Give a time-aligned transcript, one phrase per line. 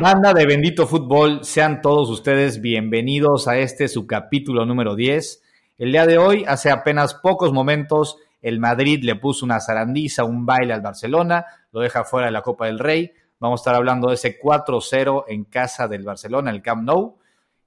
[0.00, 5.42] Banda de Bendito Fútbol, sean todos ustedes bienvenidos a este su capítulo número 10.
[5.76, 10.46] El día de hoy, hace apenas pocos momentos, el Madrid le puso una zarandiza, un
[10.46, 13.10] baile al Barcelona, lo deja fuera de la Copa del Rey.
[13.40, 17.18] Vamos a estar hablando de ese 4-0 en casa del Barcelona, el Camp Nou.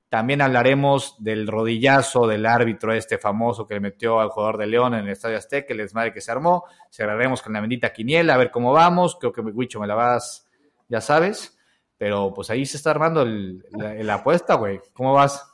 [0.08, 4.94] También hablaremos del rodillazo del árbitro este famoso que le metió al jugador de León
[4.94, 6.64] en el Estadio Azteca, el desmadre que se armó.
[6.90, 9.18] Cerraremos con la bendita quiniela, a ver cómo vamos.
[9.20, 10.48] Creo que, Wicho, me la vas,
[10.88, 11.58] ya sabes.
[12.02, 14.82] Pero pues ahí se está armando la, apuesta, güey.
[14.92, 15.46] ¿Cómo vas?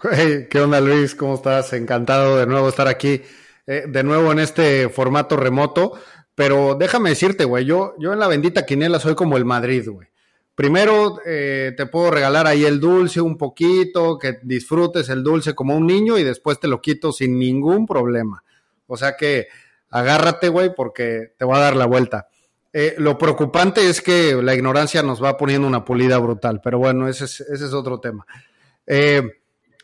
[0.00, 1.14] ¿Qué onda, Luis?
[1.14, 1.74] ¿Cómo estás?
[1.74, 3.20] Encantado de nuevo estar aquí,
[3.66, 5.92] eh, de nuevo en este formato remoto.
[6.34, 10.08] Pero déjame decirte, güey, yo, yo en la bendita quiniela soy como el Madrid, güey.
[10.54, 15.76] Primero eh, te puedo regalar ahí el dulce un poquito, que disfrutes el dulce como
[15.76, 18.42] un niño y después te lo quito sin ningún problema.
[18.86, 19.48] O sea que
[19.90, 22.28] agárrate, güey, porque te voy a dar la vuelta.
[22.72, 27.06] Eh, lo preocupante es que la ignorancia nos va poniendo una pulida brutal, pero bueno,
[27.06, 28.26] ese es, ese es otro tema.
[28.86, 29.22] Eh,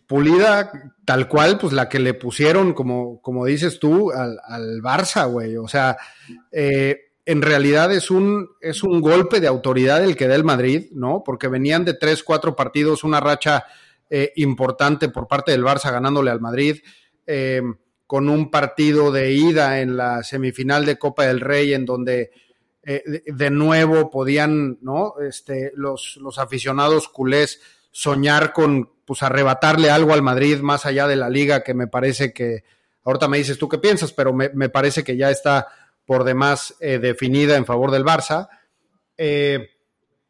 [0.06, 0.72] pulida
[1.04, 5.56] tal cual, pues la que le pusieron, como, como dices tú, al, Barça, güey.
[5.58, 5.98] O sea,
[6.50, 10.86] eh, en realidad es un, es un golpe de autoridad el que da el Madrid,
[10.92, 11.22] ¿no?
[11.22, 13.64] Porque venían de tres, cuatro partidos, una racha
[14.36, 16.78] importante por parte del Barça ganándole al Madrid.
[18.06, 22.30] con un partido de ida en la semifinal de Copa del Rey, en donde
[22.82, 25.14] eh, de, nuevo podían, ¿no?
[25.20, 31.16] Este, los, los aficionados culés soñar con, pues, arrebatarle algo al Madrid más allá de
[31.16, 32.64] la liga, que me parece que,
[33.04, 35.66] ahorita me dices tú qué piensas, pero me, parece que ya está
[36.04, 38.48] por demás eh, definida en favor del Barça.
[39.16, 39.70] Eh,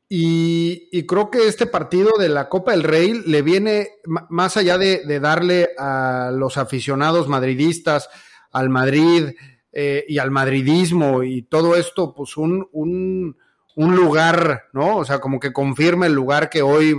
[0.08, 5.04] y, creo que este partido de la Copa del Rey le viene, más allá de,
[5.04, 8.08] de darle a los aficionados madridistas,
[8.50, 9.34] al Madrid,
[9.72, 13.36] eh, y al madridismo y todo esto, pues un, un,
[13.76, 14.96] un, lugar, ¿no?
[14.96, 16.96] O sea, como que confirma el lugar que hoy,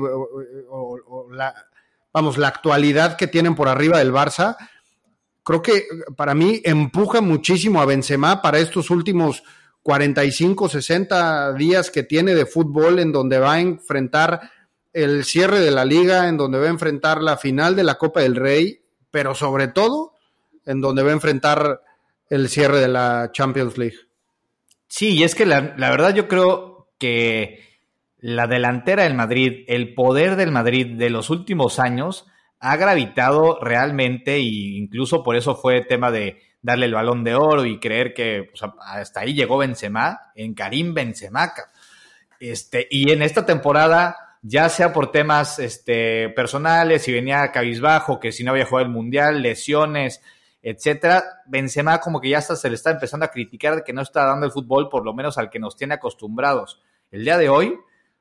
[0.70, 1.54] o, la,
[2.14, 4.56] vamos, la actualidad que tienen por arriba del Barça,
[5.44, 5.86] creo que
[6.16, 9.44] para mí empuja muchísimo a Benzema para estos últimos
[9.82, 14.52] 45, 60 días que tiene de fútbol en donde va a enfrentar
[14.94, 18.22] el cierre de la liga, en donde va a enfrentar la final de la Copa
[18.22, 18.82] del Rey,
[19.12, 20.14] pero sobre todo
[20.66, 21.82] en donde va a enfrentar
[22.30, 23.98] el cierre de la Champions League.
[24.88, 27.64] Sí, y es que la, verdad yo creo que
[28.18, 32.26] la delantera del Madrid, el poder del Madrid de los últimos años
[32.60, 37.66] ha gravitado realmente e incluso por eso fue tema de darle el balón de oro
[37.66, 41.54] y creer que pues, hasta ahí llegó Benzema, en Karim Benzema.
[42.40, 48.32] Este, y en esta temporada, ya sea por temas este, personales, si venía cabizbajo, que
[48.32, 50.22] si no había jugado el Mundial, lesiones,
[50.62, 51.24] etcétera.
[51.46, 54.26] Benzema como que ya hasta se le está empezando a criticar de que no está
[54.26, 56.82] dando el fútbol, por lo menos al que nos tiene acostumbrados.
[57.12, 57.80] El día de hoy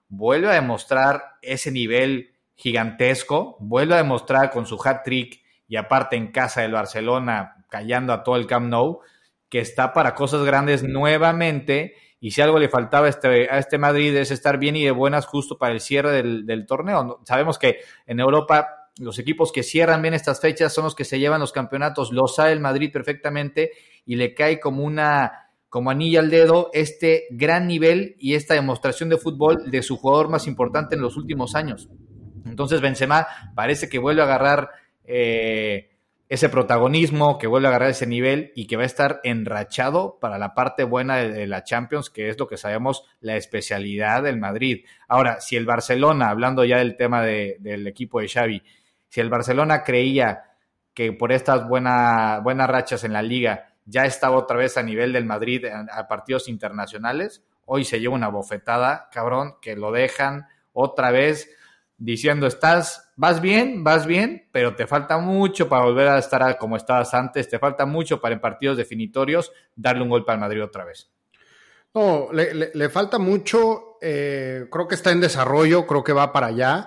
[0.08, 6.32] vuelve a demostrar ese nivel gigantesco, vuelve a demostrar con su hat-trick y aparte en
[6.32, 9.00] casa del Barcelona, callando a todo el Camp Nou,
[9.48, 11.94] que está para cosas grandes nuevamente.
[12.20, 15.26] Y si algo le faltaba a este, este Madrid es estar bien y de buenas
[15.26, 17.20] justo para el cierre del torneo.
[17.24, 21.18] Sabemos que en Europa los equipos que cierran bien estas fechas son los que se
[21.18, 22.12] llevan los campeonatos.
[22.12, 23.72] Lo sabe el Madrid perfectamente
[24.04, 29.10] y le cae como una como anilla al dedo este gran nivel y esta demostración
[29.10, 31.90] de fútbol de su jugador más importante en los últimos años.
[32.46, 34.70] Entonces Benzema parece que vuelve a agarrar
[35.04, 35.90] eh,
[36.28, 40.38] ese protagonismo, que vuelve a agarrar ese nivel y que va a estar enrachado para
[40.38, 44.84] la parte buena de, la Champions, que es lo que sabemos la especialidad del Madrid.
[45.08, 48.62] Ahora, si el Barcelona, hablando ya del tema del equipo de Xavi,
[49.08, 50.44] si el Barcelona creía
[50.94, 55.24] que por estas buenas rachas en la liga ya estaba otra vez a nivel del
[55.24, 61.50] Madrid a, partidos internacionales, hoy se lleva una bofetada, cabrón, que lo dejan otra vez
[61.96, 66.76] diciendo, estás, vas bien, vas bien, pero te falta mucho para volver a estar como
[66.76, 70.84] estabas antes, te falta mucho para en partidos definitorios darle un golpe al Madrid otra
[70.84, 71.10] vez.
[71.94, 76.86] No, le, falta mucho, eh, creo que está en desarrollo, creo que va para allá.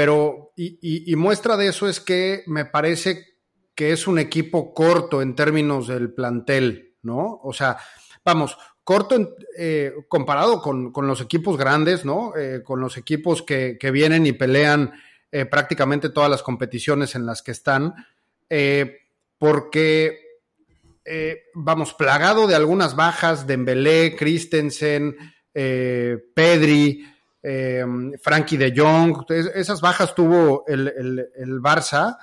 [0.00, 3.34] Pero, y, muestra de eso es que me parece
[3.74, 7.38] que es un equipo corto en términos del plantel, ¿no?
[7.42, 7.76] O sea,
[8.24, 12.34] vamos, corto eh, comparado con, los equipos grandes, ¿no?
[12.34, 14.90] Eh, con los equipos que, vienen y pelean
[15.30, 17.94] eh, prácticamente todas las competiciones en las que están,
[19.36, 20.18] porque,
[21.52, 25.14] vamos, plagado de algunas bajas, Dembélé, Christensen,
[25.52, 27.04] Pedri,
[27.42, 27.84] eh,
[28.20, 30.88] Frankie de Jong, esas bajas tuvo el,
[31.34, 32.18] el, Barça.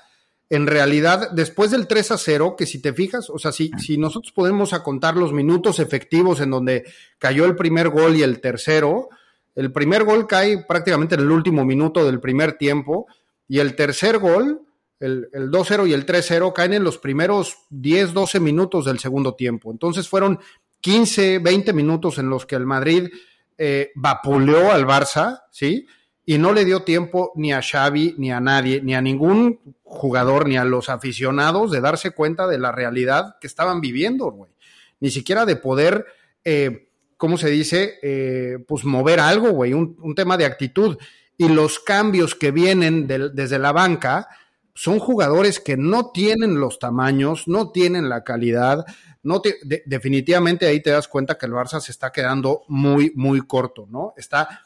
[0.50, 3.98] En realidad, después del 3 a 0, que si te fijas, o sea, si, si
[3.98, 6.86] nosotros podemos contar los minutos efectivos en donde
[7.20, 9.10] cayó el primer gol y el tercero,
[9.56, 13.08] El primer gol cae prácticamente en el último minuto del primer tiempo
[13.48, 14.62] y el tercer gol,
[15.00, 19.34] el, el 2-0 y el 3-0, caen en los primeros 10, 12 minutos del segundo
[19.34, 19.72] tiempo.
[19.72, 20.40] Entonces fueron
[20.82, 23.10] 15, 20 minutos en los que el Madrid
[23.58, 25.88] eh, vapuleó al Barça, ¿sí?
[26.26, 30.48] Y no le dio tiempo ni a Xavi, ni a nadie, ni a ningún jugador,
[30.48, 34.52] ni a los aficionados de darse cuenta de la realidad que estaban viviendo, güey.
[35.00, 36.06] Ni siquiera de poder,
[36.44, 37.96] eh, ¿cómo se dice?
[38.02, 40.98] Eh, pues mover algo, güey, un, tema de actitud.
[41.38, 44.28] Y los cambios que vienen desde la banca
[44.74, 48.86] son jugadores que no tienen los tamaños, no tienen la calidad,
[49.28, 49.42] no
[49.86, 54.14] definitivamente ahí te das cuenta que el Barça se está quedando muy, muy corto, ¿no?
[54.16, 54.62] Está,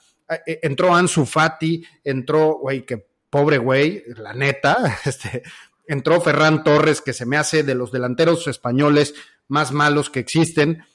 [0.45, 5.41] eh, entró Ansu Fati, entró, güey, que pobre güey, la neta, este,
[5.87, 9.15] entró Ferran Torres, que se me hace de los delanteros españoles
[9.47, 10.85] más malos que existen.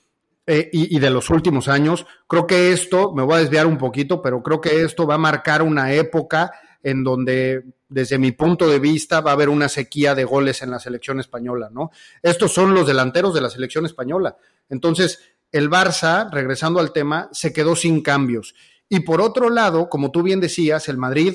[0.48, 2.06] Eh, y, y, de los últimos años.
[2.28, 5.18] Creo que esto, me voy a desviar un poquito, pero creo que esto va a
[5.18, 6.52] marcar una época
[6.86, 10.70] en donde, desde mi punto de vista, va a haber una sequía de goles en
[10.70, 11.90] la selección española, ¿no?
[12.22, 14.36] Estos son los delanteros de la selección española.
[14.68, 15.18] Entonces,
[15.50, 18.54] el Barça, regresando al tema, se quedó sin cambios.
[18.88, 21.34] Y por otro lado, como tú bien decías, el Madrid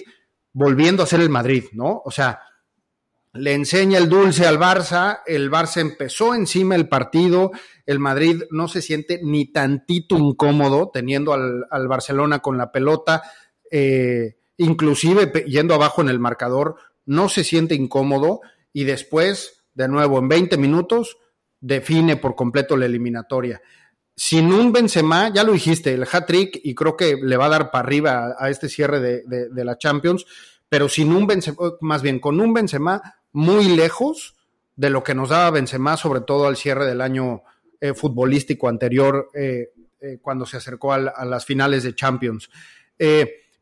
[0.53, 2.01] volviendo a ser el Madrid, ¿no?
[2.05, 2.39] O sea,
[3.33, 7.51] le enseña el dulce al Barça, el Barça empezó encima el partido,
[7.85, 13.21] el Madrid no se siente ni tantito incómodo teniendo al, al Barcelona con la pelota,
[13.69, 16.75] eh, inclusive yendo abajo en el marcador,
[17.05, 18.41] no se siente incómodo
[18.73, 21.17] y después, de nuevo, en 20 minutos,
[21.59, 23.61] define por completo la eliminatoria.
[24.15, 27.71] Sin un Benzema, ya lo dijiste, el hat-trick, y creo que le va a dar
[27.71, 30.25] para arriba a, este cierre de, la Champions,
[30.69, 33.01] pero sin un Benzema, más bien con un Benzema
[33.31, 34.35] muy lejos
[34.75, 37.43] de lo que nos daba Benzema, sobre todo al cierre del año
[37.79, 39.69] eh, futbolístico anterior, eh,
[39.99, 42.49] eh, cuando se acercó a, a, las finales de Champions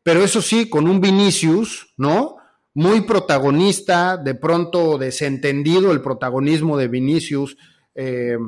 [0.02, 2.36] pero eso sí, con un Vinicius, ¿no?
[2.74, 7.56] Muy protagonista, de pronto desentendido el protagonismo de Vinicius,
[7.94, 8.38] eh,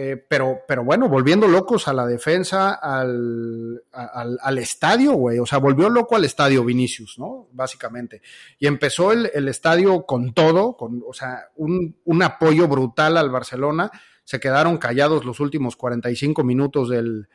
[0.00, 5.40] eh, pero, pero bueno, volviendo locos a la defensa, al, al, estadio, güey.
[5.40, 7.48] O sea, volvió loco al estadio Vinicius, ¿no?
[7.50, 8.22] Básicamente.
[8.60, 13.30] Y empezó el, el estadio con todo, con, o sea, un, un, apoyo brutal al
[13.30, 13.90] Barcelona.
[14.22, 17.28] Se quedaron callados los últimos 45 minutos del,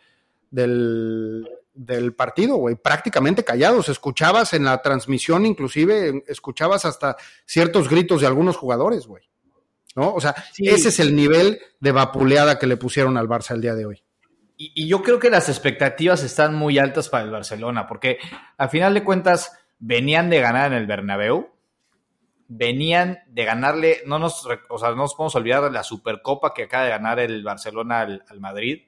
[0.50, 3.90] del, del partido, güey, prácticamente callados.
[3.90, 9.24] Escuchabas en la transmisión, inclusive, escuchabas hasta ciertos gritos de algunos jugadores, güey.
[9.96, 10.14] ¿No?
[10.14, 13.76] O sea, ese es el nivel de vapuleada que le pusieron al Barça el día
[13.76, 14.04] de hoy.
[14.58, 18.18] Y, yo creo que las expectativas están muy altas para el Barcelona, porque
[18.58, 21.52] al final de cuentas venían de ganar en el Bernabéu,
[22.48, 26.64] venían de ganarle, no nos, o sea, no nos podemos olvidar de la Supercopa que
[26.64, 28.84] acaba de ganar el Barcelona al Madrid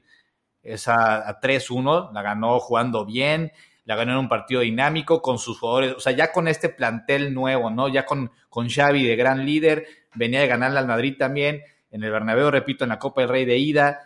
[0.65, 3.51] esa a 3-1, la ganó jugando bien,
[3.85, 7.33] la ganó en un partido dinámico con sus jugadores, o sea, ya con este plantel
[7.33, 7.87] nuevo, ¿no?
[7.87, 9.85] Ya con, con Xavi de gran líder,
[10.15, 13.45] venía de ganarle al Madrid también, en el Bernabéu, repito, en la Copa del Rey
[13.45, 13.99] de ida,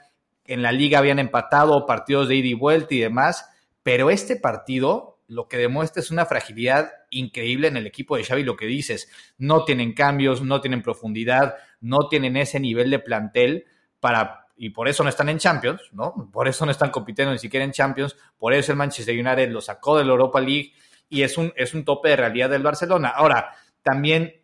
[0.45, 3.49] en la liga habían empatado partidos de ida y vuelta y demás,
[3.81, 8.43] pero este partido lo que demuestra es una fragilidad increíble en el equipo de Xavi,
[8.43, 13.65] lo que dices, no tienen cambios, no tienen profundidad, no tienen ese nivel de plantel
[13.99, 16.29] para y por eso no están en Champions, ¿no?
[16.33, 19.61] Por eso no están compitiendo ni siquiera en Champions, por eso el Manchester United lo
[19.61, 20.73] sacó de la Europa League
[21.07, 23.07] y es un, es un tope de realidad del Barcelona.
[23.07, 24.41] Ahora, también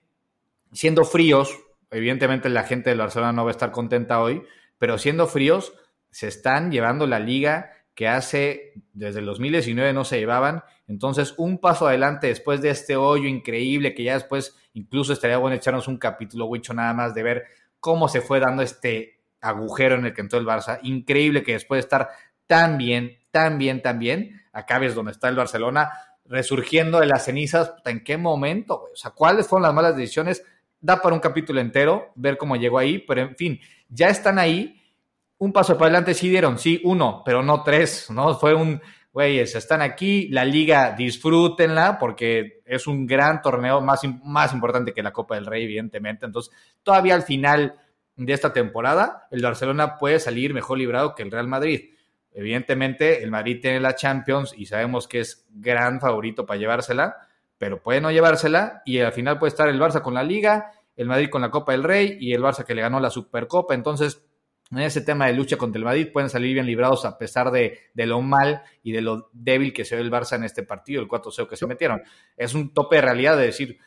[0.71, 1.53] siendo fríos,
[1.91, 4.41] evidentemente la gente del Barcelona no va a estar contenta hoy,
[4.77, 5.73] pero siendo fríos,
[6.11, 10.63] se están llevando la liga que hace desde el 2019 no se llevaban.
[10.87, 15.57] Entonces, un paso adelante después de este hoyo increíble que ya después incluso estaría bueno
[15.57, 17.43] echarnos un capítulo, Wicho, nada más de ver
[17.81, 19.14] cómo se fue dando este
[19.45, 20.79] agujero en el que entró el Barça.
[20.83, 22.09] Increíble que después de estar
[22.47, 25.91] tan bien, tan bien, tan bien, acabes donde está el Barcelona,
[26.25, 27.73] resurgiendo de las cenizas.
[27.85, 28.93] ¿En qué momento, güey?
[28.93, 30.43] O sea, ¿cuáles fueron las malas decisiones?
[30.79, 33.59] Da para un capítulo entero ver cómo llegó ahí, pero en fin,
[33.89, 34.81] ya están ahí.
[35.37, 38.35] Un paso para adelante sí dieron, sí, uno, pero no tres, ¿no?
[38.35, 38.81] Fue un,
[39.15, 45.01] güeyes, están aquí, la liga, disfrútenla, porque es un gran torneo, más, más importante que
[45.01, 46.25] la Copa del Rey, evidentemente.
[46.25, 47.75] Entonces, todavía al final
[48.15, 51.91] de esta temporada, el Barcelona puede salir mejor librado que el Real Madrid.
[52.31, 57.15] Evidentemente, el Madrid tiene la Champions y sabemos que es gran favorito para llevársela,
[57.57, 61.07] pero puede no llevársela y al final puede estar el Barça con la Liga, el
[61.07, 63.73] Madrid con la Copa del Rey y el Barça que le ganó la Supercopa.
[63.73, 64.25] Entonces,
[64.71, 67.79] en ese tema de lucha contra el Madrid pueden salir bien librados a pesar de,
[67.93, 71.01] de lo mal y de lo débil que se ve el Barça en este partido,
[71.01, 72.01] el 4-0 que se metieron.
[72.35, 73.77] Es un tope de realidad de decir,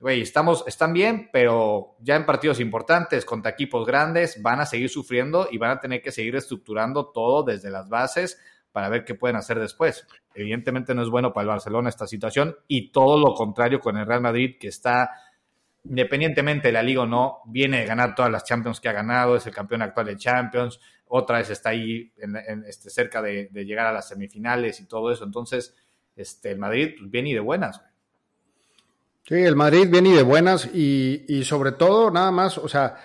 [0.00, 4.88] güey, estamos, están bien, pero ya en partidos importantes contra equipos grandes van a seguir
[4.88, 8.40] sufriendo y van a tener que seguir estructurando todo desde las bases
[8.72, 10.06] para ver qué pueden hacer después.
[10.34, 14.06] Evidentemente no es bueno para el Barcelona esta situación y todo lo contrario con el
[14.06, 15.10] Real Madrid que está
[15.84, 19.36] independientemente de la liga o no, viene de ganar todas las Champions que ha ganado,
[19.36, 23.86] es el campeón actual de Champions, otra vez está ahí en, este, cerca de, llegar
[23.86, 25.24] a las semifinales y todo eso.
[25.24, 25.74] Entonces,
[26.14, 27.82] este, el Madrid pues, viene y de buenas.
[29.26, 32.96] Sí, el Madrid viene y de buenas y, sobre todo, nada más, o sea,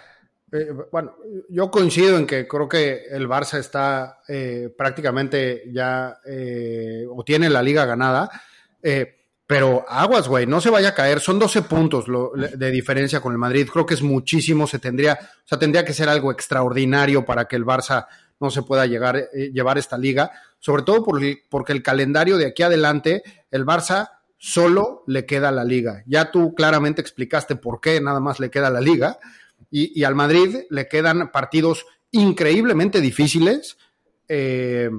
[0.51, 1.15] eh, bueno,
[1.49, 7.49] yo coincido en que creo que el Barça está eh, prácticamente ya eh, o tiene
[7.49, 8.29] la liga ganada.
[9.47, 11.19] Pero aguas, güey, no se vaya a caer.
[11.19, 12.05] Son 12 puntos
[12.35, 13.69] de diferencia con el Madrid.
[13.71, 14.65] Creo que es muchísimo.
[14.65, 18.07] Se tendría, o sea, tendría que ser algo extraordinario para que el Barça
[18.39, 20.31] no se pueda llegar, eh, llevar esta liga.
[20.57, 24.09] Sobre todo porque el calendario de aquí adelante, el Barça
[24.45, 26.03] solo le queda la liga.
[26.05, 29.17] Ya tú claramente explicaste por qué nada más le queda la liga.
[29.71, 33.77] Y, y al Madrid le quedan partidos increíblemente difíciles.
[34.27, 34.91] Eh,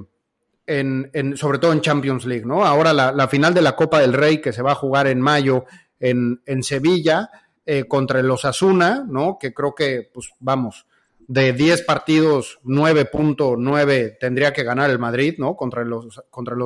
[0.67, 2.65] en, sobre todo en Champions League, ¿no?
[2.65, 5.63] Ahora la, final de la Copa del Rey que se va a jugar en mayo
[5.97, 7.29] en, Sevilla
[7.65, 9.37] eh, contra el Osasuna, ¿no?
[9.39, 10.85] Que creo que, pues vamos,
[11.25, 15.55] de 10 partidos, 9.9 tendría que ganar el Madrid, ¿no?
[15.55, 16.57] Contra los, contra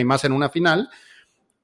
[0.00, 0.88] y más en una final,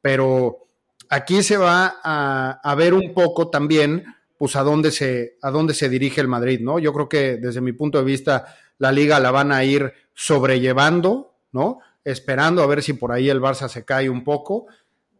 [0.02, 0.65] pero
[1.08, 4.04] aquí se va a, ver un poco también,
[4.38, 6.78] pues a dónde se, a dónde se dirige el Madrid, ¿no?
[6.78, 8.46] Yo creo que desde mi punto de vista
[8.78, 11.78] la liga la van a ir sobrellevando, ¿no?
[12.04, 14.66] Esperando a ver si por ahí el Barça se cae un poco,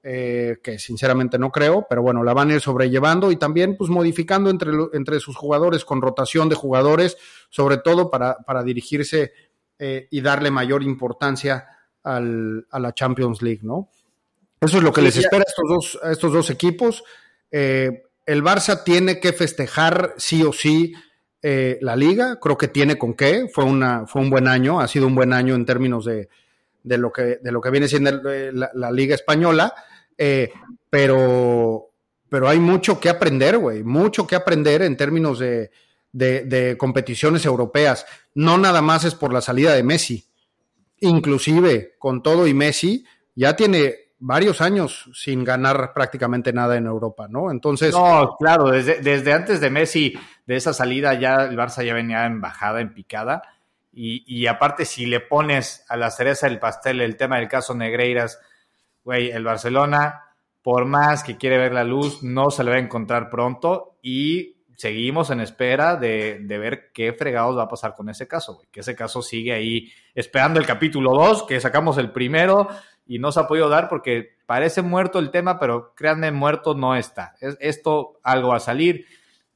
[0.03, 3.91] eh, que sinceramente no creo, pero bueno, la van a ir sobrellevando y también pues
[3.91, 7.17] modificando entre, entre sus jugadores con rotación de jugadores,
[7.51, 9.33] sobre todo para, para dirigirse
[9.79, 11.67] eh, y darle mayor importancia
[12.05, 13.89] al, a la Champions League, ¿no?
[14.61, 17.05] Eso es lo que les espera a estos dos, a estos dos equipos.
[17.51, 20.95] Eh, el Barça tiene que festejar sí o sí
[21.43, 24.89] eh, la liga, creo que tiene con qué, fue, una, fue un buen año, ha
[24.89, 26.29] sido un buen año en términos de,
[26.83, 28.11] de lo, que, de lo que viene siendo
[28.53, 29.73] la, liga española,
[30.19, 30.51] eh,
[30.91, 31.91] pero,
[32.29, 35.71] pero hay mucho que aprender, güey, mucho que aprender en términos de,
[36.13, 38.07] de, competiciones europeas.
[38.35, 40.25] No nada más es por la salida de Messi,
[41.01, 47.27] inclusive con todo y Messi, ya tiene varios años sin ganar prácticamente nada en Europa,
[47.29, 47.51] ¿no?
[47.51, 47.93] Entonces.
[47.93, 50.15] No, claro, desde, desde antes de Messi,
[50.47, 53.43] de esa salida, ya el Barça ya venía en bajada, en picada.
[53.93, 57.75] Y, y aparte, si le pones a la cereza del pastel el tema del caso
[57.75, 58.41] Negreiras,
[59.05, 60.25] güey, el Barcelona,
[60.63, 63.99] por más que quiere ver la luz, no se le va a encontrar pronto.
[64.03, 68.57] Y seguimos en espera de, de, ver qué fregados va a pasar con ese caso,
[68.57, 68.69] güey.
[68.71, 72.69] Que ese caso sigue ahí esperando el capítulo 2, que sacamos el primero
[73.07, 76.97] y no se ha podido dar porque parece muerto el tema, pero créanme, muerto no
[76.97, 77.35] está.
[77.41, 79.07] esto algo va a salir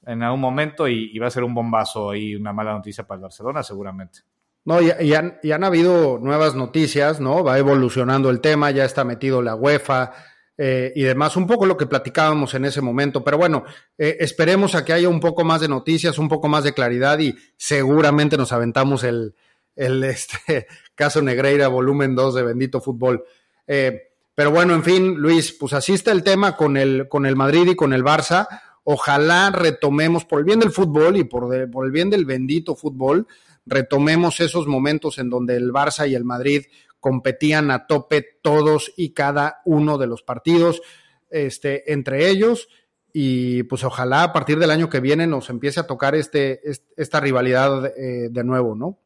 [0.07, 3.23] en algún momento y, va a ser un bombazo y una mala noticia para el
[3.23, 4.21] Barcelona seguramente.
[4.65, 7.43] No, y, han, habido nuevas noticias, ¿no?
[7.43, 10.13] Va evolucionando el tema, ya está metido la UEFA
[10.59, 13.65] eh, y demás, un poco lo que platicábamos en ese momento, pero bueno,
[13.97, 17.19] eh, esperemos a que haya un poco más de noticias, un poco más de claridad
[17.19, 19.35] y seguramente nos aventamos el,
[19.77, 23.25] el este, caso Negreira, volumen 2 de Bendito Fútbol.
[23.67, 27.37] Eh, pero bueno, en fin, Luis, pues así está el tema con el, con el
[27.37, 28.49] Madrid y con el Barça.
[28.85, 33.27] Ojalá retomemos, por el bien del fútbol y por, por el bien del bendito fútbol,
[33.67, 36.63] retomemos esos momentos en donde el Barça y el Madrid
[37.01, 40.81] competían a tope todos y cada uno de los partidos
[41.29, 42.69] este, entre ellos.
[43.13, 46.63] Y pues ojalá a partir del año que viene nos empiece a tocar este,
[46.97, 49.01] esta rivalidad eh, de nuevo, ¿no?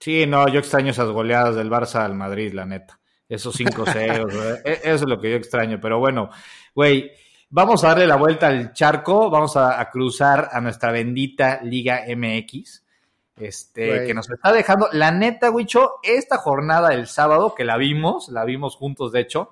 [0.00, 4.34] Sí, no, yo extraño esas goleadas del Barça al Madrid, la neta esos 5 ceros.
[4.64, 5.78] E, eso es lo que yo extraño.
[5.80, 6.30] Pero bueno,
[6.74, 7.10] güey,
[7.50, 9.30] vamos a darle la vuelta al charco.
[9.30, 12.84] Vamos a, cruzar a nuestra bendita Liga MX.
[13.38, 14.88] Este, que nos está dejando.
[14.92, 19.50] La neta, Wicho, esta jornada del sábado, que la vimos, la vimos juntos, de hecho.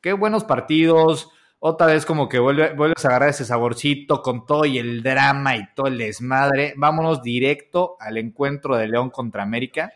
[0.00, 1.30] Qué buenos partidos.
[1.62, 5.56] Otra vez como que vuelve, vuelves a agarrar ese saborcito con todo y el drama
[5.56, 6.72] y todo el desmadre.
[6.78, 9.92] Vámonos directo al encuentro de León contra América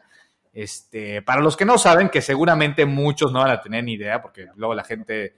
[0.54, 4.22] este, para los que no saben, que seguramente muchos no van a tener ni idea,
[4.22, 5.34] porque luego la gente.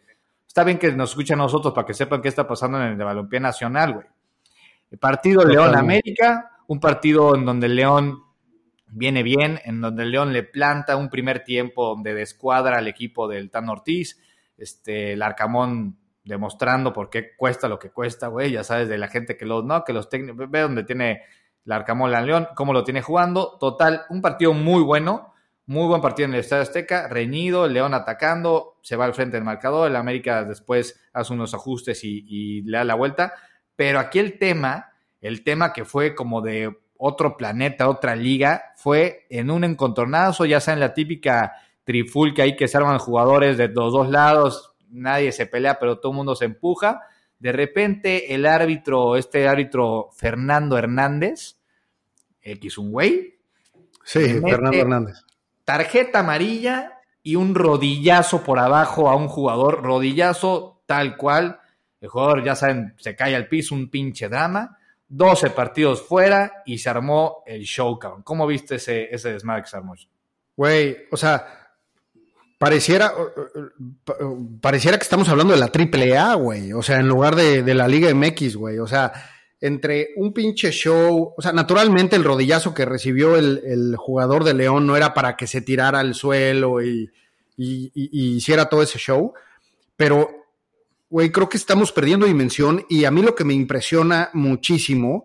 [0.47, 2.99] Está bien que nos escuchen a nosotros para que sepan qué está pasando en el
[2.99, 4.07] de Balompié Nacional, güey.
[4.91, 8.23] El partido León-América, un partido en donde el León
[8.87, 13.27] viene bien, en donde el León le planta un primer tiempo donde descuadra al equipo
[13.27, 14.19] del Tan Ortiz,
[14.57, 19.09] este, el Arcamón demostrando por qué cuesta lo que cuesta, güey, ya sabes, de la
[19.09, 21.23] gente que los, no, que los técnicos, ve donde tiene
[21.67, 23.59] la Arcamola León, cómo lo tiene jugando.
[23.61, 25.35] Total, un partido muy bueno,
[25.67, 29.37] muy buen partido en el Estadio Azteca, reñido, el León atacando, se va al frente
[29.37, 33.35] del marcador, el América después hace unos ajustes y, le da la vuelta.
[33.75, 39.27] Pero aquí el tema, el tema que fue como de otro planeta, otra liga, fue
[39.29, 43.93] en un encontronazo, ya sea en la típica trifulca ahí que se jugadores de los
[43.93, 47.03] dos lados, nadie se pelea, pero todo el mundo se empuja.
[47.39, 51.57] De repente el árbitro, este árbitro Fernando Hernández,
[52.41, 53.39] X un güey.
[54.05, 55.17] Sí, Fernando Hernández.
[55.65, 61.61] Tarjeta amarilla y un rodillazo por abajo a un jugador, rodillazo tal cual.
[62.01, 64.79] El jugador, ya saben, se cae al piso, un pinche drama.
[65.09, 68.23] 12 partidos fuera y se armó el show, cabrón.
[68.23, 69.95] ¿Cómo viste ese, ese desmadre que se armó?
[70.57, 71.66] Güey, o sea,
[72.59, 73.13] pareciera,
[74.61, 76.73] pareciera que estamos hablando de la triple A, güey.
[76.73, 78.79] O sea, en lugar de, de la Liga MX, güey.
[78.79, 79.13] O sea,
[79.61, 84.55] entre un pinche show, o sea, naturalmente el rodillazo que recibió el, el jugador de
[84.55, 87.11] León no era para que se tirara al suelo y,
[87.57, 89.33] y, y hiciera todo ese show,
[89.97, 90.29] pero
[91.09, 95.25] güey, creo que estamos perdiendo dimensión y a mí lo que me impresiona muchísimo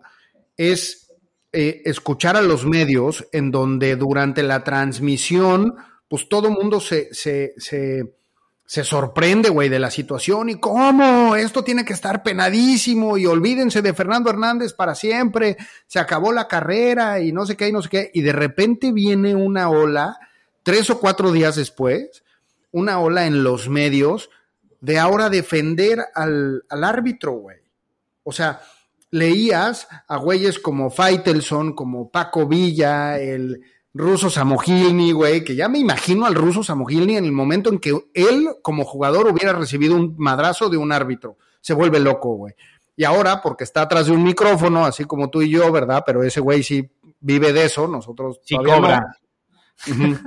[0.56, 1.10] es
[1.52, 5.76] eh, escuchar a los medios en donde durante la transmisión,
[6.12, 11.86] pues todo mundo se, se, se, sorprende, güey, de la situación y cómo esto tiene
[11.86, 17.32] que estar penadísimo y olvídense de Fernando Hernández para siempre, se acabó la carrera y
[17.32, 20.18] no sé qué y no sé qué, y de repente viene una ola,
[20.62, 22.22] tres o cuatro días después,
[22.72, 24.28] una ola en los medios
[24.82, 27.56] de ahora defender al, árbitro, güey.
[28.22, 28.60] O sea,
[29.10, 33.62] leías a güeyes como Faitelson, como Paco Villa, el
[33.94, 37.98] ruso Samogilny, güey, que ya me imagino al ruso Samogilny en el momento en que
[38.14, 41.36] él, como jugador, hubiera recibido un madrazo de un árbitro.
[41.60, 42.54] Se vuelve loco, güey.
[42.96, 46.02] Y ahora, porque está atrás de un micrófono, así como tú y yo, ¿verdad?
[46.04, 49.16] Pero ese güey sí vive de eso, nosotros sí cobra.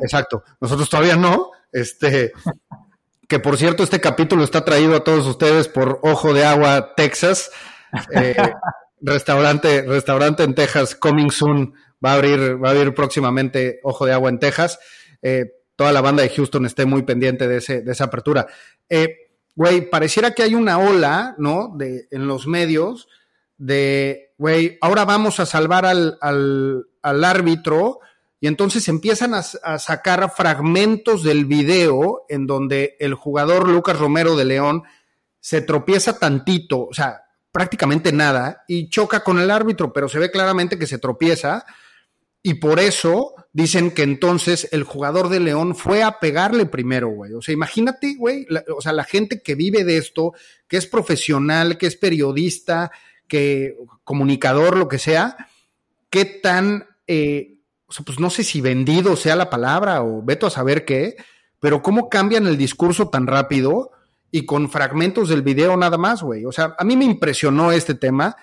[0.02, 1.52] exacto, nosotros todavía no.
[1.72, 2.32] Este,
[3.28, 7.52] que por cierto este capítulo está traído a todos ustedes por Ojo de Agua Texas,
[8.14, 8.36] eh,
[9.02, 14.14] restaurante, restaurante en Texas, coming soon, va a abrir, va a abrir próximamente Ojo de
[14.14, 14.80] Agua en Texas.
[15.22, 18.48] Eh, toda la banda de Houston esté muy pendiente de, ese, de esa apertura.
[18.90, 19.16] Eh,
[19.56, 21.74] güey, pareciera que hay una ola, ¿no?
[21.78, 23.08] De, en los medios
[23.58, 28.00] de, güey, ahora vamos a salvar al, al, al árbitro
[28.46, 34.46] y entonces empiezan a, sacar fragmentos del video en donde el jugador Lucas Romero de
[34.46, 34.84] León
[35.40, 40.30] se tropieza tantito, o sea, prácticamente nada, y choca con el árbitro, pero se ve
[40.30, 41.66] claramente que se tropieza.
[42.48, 47.34] Y por eso dicen que entonces el jugador de León fue a pegarle primero, güey.
[47.34, 50.34] O sea, imagínate, güey, o sea, la gente que vive de esto,
[50.68, 52.92] que es profesional, que es periodista,
[53.28, 55.36] que comunicador, lo que sea,
[56.12, 60.46] qué tan eh, o sea, pues no sé si vendido sea la palabra o veto
[60.46, 61.16] a saber qué,
[61.60, 63.90] pero cómo cambian el discurso tan rápido
[64.30, 66.46] y con fragmentos del video nada más, güey.
[66.46, 68.36] O sea, a mí me impresionó este tema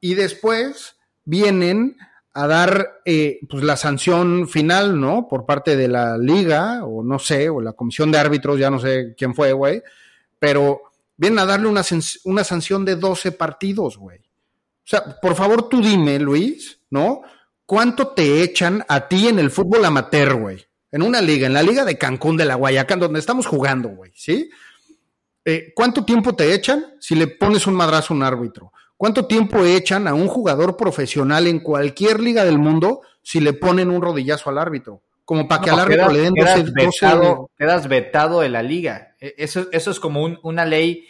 [0.00, 1.96] y después vienen
[2.32, 5.26] a dar eh, pues la sanción final, ¿no?
[5.28, 8.78] Por parte de la liga, o no sé, o la comisión de árbitros, ya no
[8.78, 9.82] sé quién fue, güey,
[10.38, 10.82] pero
[11.16, 11.82] vienen a darle una,
[12.24, 14.18] una sanción de 12 partidos, güey.
[14.18, 17.22] O sea, por favor tú dime, Luis, ¿no?
[17.70, 20.66] ¿cuánto te echan a ti en el fútbol amateur, güey?
[20.90, 24.10] En una liga, en la liga de Cancún de la Guayacán, donde estamos jugando, güey,
[24.16, 24.50] ¿sí?
[25.44, 28.72] Eh, ¿Cuánto tiempo te echan si le pones un madrazo a un árbitro?
[29.00, 33.88] ¿Cuánto tiempo echan a un jugador profesional en cualquier liga del mundo si le ponen
[33.88, 35.00] un rodillazo al árbitro?
[35.24, 39.16] Como para que al árbitro le den 12, vetado, Quedas vetado de la liga.
[39.18, 41.06] E, eso, eso es como una ley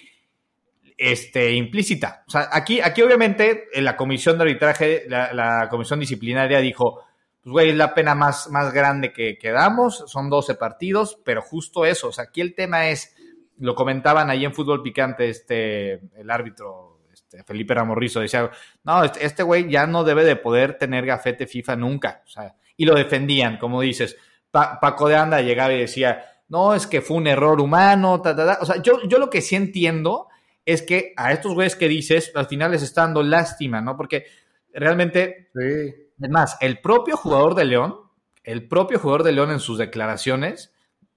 [0.96, 2.22] este, implícita.
[2.28, 7.00] O sea, aquí, aquí obviamente en la comisión de arbitraje, la, comisión disciplinaria dijo,
[7.42, 11.42] pues güey, es la pena más, más grande que, que, damos, son 12 partidos, pero
[11.42, 13.16] justo eso, o sea, aquí el tema es,
[13.58, 16.89] lo comentaban ahí en Fútbol Picante, este, el árbitro,
[17.30, 18.50] este, Felipe Ramorrizo, decía,
[18.82, 22.56] no, este, este güey ya no debe de poder tener gafete FIFA nunca, o sea,
[22.76, 24.16] y lo defendían, como dices,
[24.50, 28.46] Paco de Anda llegaba y decía, no, es que fue un error humano, ta, ta,
[28.46, 28.58] ta.
[28.60, 30.26] o sea, yo, yo lo que sí entiendo
[30.64, 33.96] es que a estos güeyes que dices, al final les está dando lástima, ¿no?
[33.96, 34.26] Porque
[34.72, 35.94] realmente, sí.
[36.20, 37.96] es más, el propio jugador de León,
[38.42, 40.72] el propio jugador de León en sus declaraciones,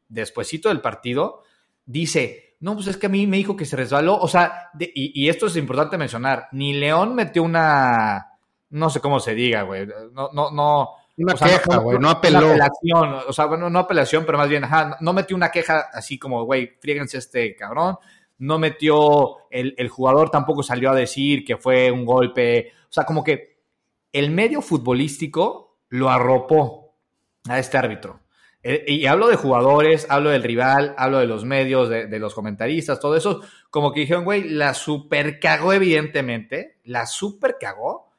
[0.10, 1.42] despuesito del partido,
[1.86, 5.28] dice, no, pues es que a mí me dijo que se resbaló, o sea, y,
[5.28, 8.38] esto es importante mencionar, ni León metió una,
[8.70, 10.90] no sé cómo se diga, güey, no, no, no.
[11.18, 12.38] Una queja, güey, no, apeló.
[12.38, 16.18] apelación, o sea, bueno, no apelación, pero más bien, ajá, no metió una queja así
[16.18, 17.98] como, güey, fríguense este cabrón,
[18.38, 23.26] no metió, el, jugador tampoco salió a decir que fue un golpe, o sea, como
[23.26, 23.58] que
[24.14, 26.96] el medio futbolístico lo arropó
[27.50, 28.22] a este árbitro.
[28.64, 33.00] Eh, y hablo de jugadores, hablo del rival, hablo de los medios, de, los comentaristas,
[33.00, 38.10] todo eso, como que dijeron, güey, la super cagó evidentemente, la super cagó,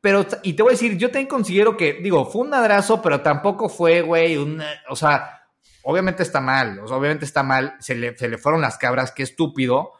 [0.00, 3.20] pero, y te voy a decir, yo también considero que, digo, fue un madrazo, pero
[3.20, 5.42] tampoco fue, güey, un, o sea,
[5.82, 9.92] obviamente está mal, obviamente está mal, se le, se le fueron las cabras, qué estúpido.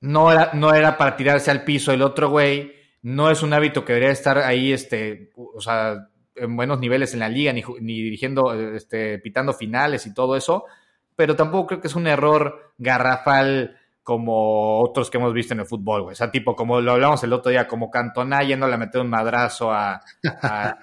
[0.00, 3.84] No era, no era para tirarse al piso el otro güey, no es un hábito
[3.84, 8.02] que debería estar ahí, este, o sea, en buenos niveles en la liga, ni, ni
[8.02, 10.64] dirigiendo, este, pitando finales y todo eso,
[11.14, 15.66] pero tampoco creo que es un error garrafal como otros que hemos visto en el
[15.66, 16.12] fútbol, güey.
[16.12, 19.10] O sea, tipo, como lo hablamos el otro día, como Cantona yendo a meter un
[19.10, 20.00] madrazo a,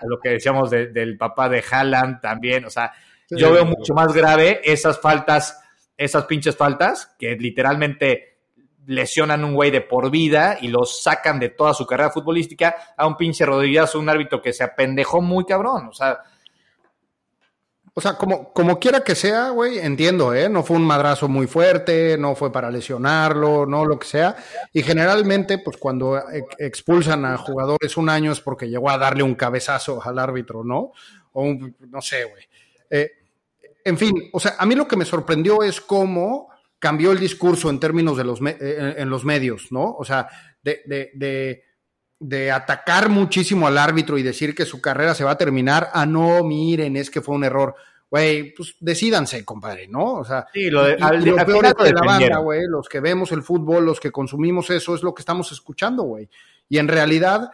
[0.02, 2.66] lo que decíamos del papá de Haaland también.
[2.66, 2.92] O sea,
[3.30, 5.58] yo veo mucho más grave esas faltas,
[5.96, 8.33] esas pinches faltas, que literalmente
[8.86, 13.08] lesionan un güey de por vida y lo sacan de toda su carrera futbolística a
[13.08, 15.88] un pinche rodillazo, un árbitro que se apendejó muy cabrón.
[15.88, 16.20] O sea,
[17.96, 20.50] o sea, como, como quiera que sea, güey, entiendo, ¿eh?
[20.50, 24.36] No fue un madrazo muy fuerte, no fue para lesionarlo, no lo que sea.
[24.74, 26.20] Y generalmente, pues cuando
[26.58, 30.92] expulsan a jugadores un año es porque llegó a darle un cabezazo al árbitro, ¿no?
[31.34, 32.44] O un, no sé, güey.
[32.90, 33.12] Eh,
[33.86, 36.50] en fin, o sea, a mí lo que me sorprendió es cómo
[36.84, 39.96] cambió el discurso en términos de los, eh, en los medios, ¿no?
[39.96, 40.28] O sea,
[40.62, 41.64] de, de, de
[42.24, 46.06] de atacar muchísimo al árbitro y decir que su carrera se va a terminar, ah,
[46.06, 47.76] no, miren, es que fue un error.
[48.10, 50.14] Güey, pues decídanse, compadre, ¿no?
[50.14, 53.86] O sea, sí, lo, de, peor de la banda, güey, los que vemos el fútbol,
[53.86, 56.30] los que consumimos eso, es lo que estamos escuchando, güey.
[56.70, 57.50] Y en realidad,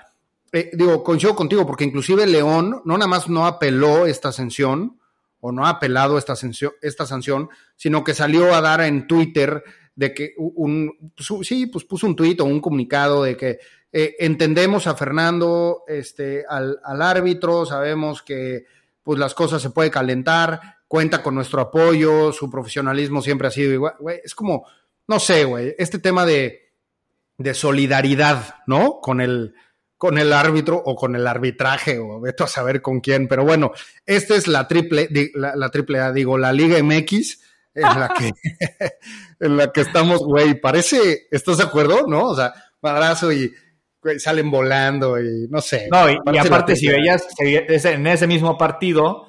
[0.52, 5.00] eh, digo, coincido contigo, porque inclusive León no nada más no apeló esta sanción,
[5.42, 9.64] o no ha apelado esta sanción, esta sanción, sino que salió a dar en Twitter
[9.96, 13.60] de que un, sí, pues puso un tuit o un comunicado de que
[13.92, 18.66] eh, entendemos a Fernando, este, al, al, árbitro, sabemos que
[19.04, 23.74] pues las cosas se puede calentar, cuenta con nuestro apoyo, su profesionalismo siempre ha sido
[23.74, 24.66] igual, es como,
[25.08, 26.72] no sé, güey, este tema de,
[27.38, 29.00] de solidaridad, ¿no?
[29.02, 29.56] Con el,
[30.00, 33.74] con el árbitro o con el arbitraje, o veto a saber con quién, pero bueno,
[34.06, 37.38] esta es la triple, la, la triple A, digo, la Liga MX,
[37.76, 38.32] en la que,
[39.46, 42.08] en la que estamos, güey, parece, ¿estás de acuerdo?
[42.08, 42.28] ¿No?
[42.28, 43.54] O sea, madrazo y
[44.20, 45.90] salen volando y no sé.
[45.92, 49.26] No, y, aparte, si veías en ese mismo partido,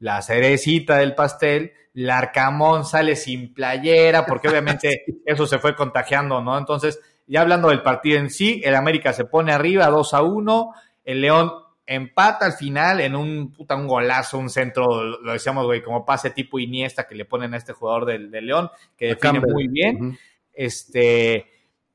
[0.00, 6.58] la cerecita del pastel, Larcamón sale sin playera, porque obviamente eso se fue contagiando, ¿no?
[6.58, 10.74] Entonces, ya hablando del partido en sí, el América se pone arriba 2 a 1,
[11.04, 11.52] el León
[11.86, 16.30] empata al final en un puta un golazo, un centro, lo decíamos, güey, como pase
[16.30, 20.18] tipo Iniesta que le ponen a este jugador del, León, que define muy bien.
[20.52, 21.46] Este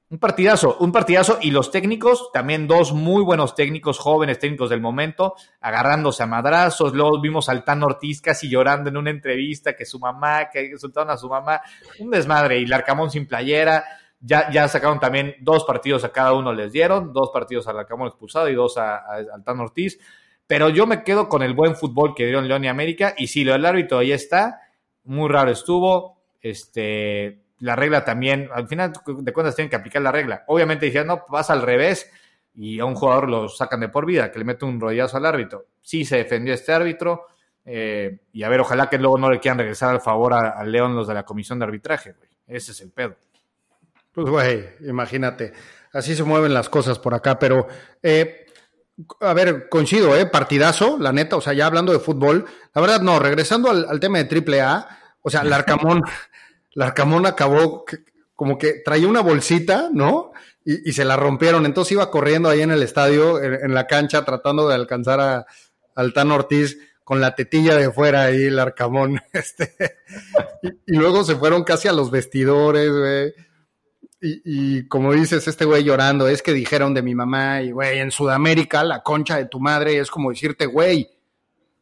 [0.08, 4.80] un partidazo, un partidazo y los técnicos, también dos muy buenos técnicos, jóvenes técnicos del
[4.80, 6.94] momento, agarrándose a madrazos.
[6.94, 11.10] Luego vimos al Tan Ortiz casi llorando en una entrevista que su mamá, que insultaron
[11.10, 11.60] a su mamá,
[12.00, 13.84] un desmadre y Larcamón sin playera.
[14.26, 18.50] Ya, sacaron también dos partidos a cada uno les dieron, dos partidos al Larcamón expulsado
[18.50, 20.00] y dos al Tan Ortiz.
[20.48, 23.14] Pero yo me quedo con el buen fútbol que dieron León y América.
[23.18, 24.62] Y si lo del árbitro ahí está,
[25.04, 26.24] muy raro estuvo.
[26.42, 30.44] Este, la regla también, al final de cuentas tienen que aplicar la regla.
[30.48, 32.12] Obviamente dijeron, no, pasa al revés
[32.56, 35.26] y a un jugador lo sacan de por vida, que le mete un rodillazo al
[35.26, 35.66] árbitro.
[35.82, 37.28] Sí se defendió este árbitro
[37.66, 40.96] eh, y a ver, ojalá que luego no le quieran regresar al favor al León
[40.96, 42.30] los de la comisión de arbitraje, güey.
[42.48, 43.16] Ese es el pedo.
[44.16, 45.54] Pues, güey, imagínate.
[45.94, 47.68] Así se mueven las cosas por acá, pero...
[48.02, 48.42] Eh,
[49.20, 50.26] a ver, coincido, ¿eh?
[50.26, 54.00] Partidazo, la neta, o sea, ya hablando de fútbol, la verdad no, regresando al, al
[54.00, 54.88] tema de triple A,
[55.22, 56.02] o sea, Larcamón,
[56.76, 57.84] Larcamón acabó
[58.36, 60.34] como que traía una bolsita, ¿no?
[60.64, 61.66] Y, se la rompieron.
[61.66, 65.46] Entonces iba corriendo ahí en el estadio, en, la cancha, tratando de alcanzar a,
[65.96, 69.20] al Tan Ortiz con la tetilla de fuera ahí, el Arcamón.
[69.34, 69.76] Este,
[70.86, 73.34] y, luego se fueron casi a los vestidores, güey.
[74.26, 78.00] Y, y, como dices, este güey llorando, es que dijeron de mi mamá, y güey,
[78.00, 81.10] en Sudamérica la concha de tu madre es como decirte, güey,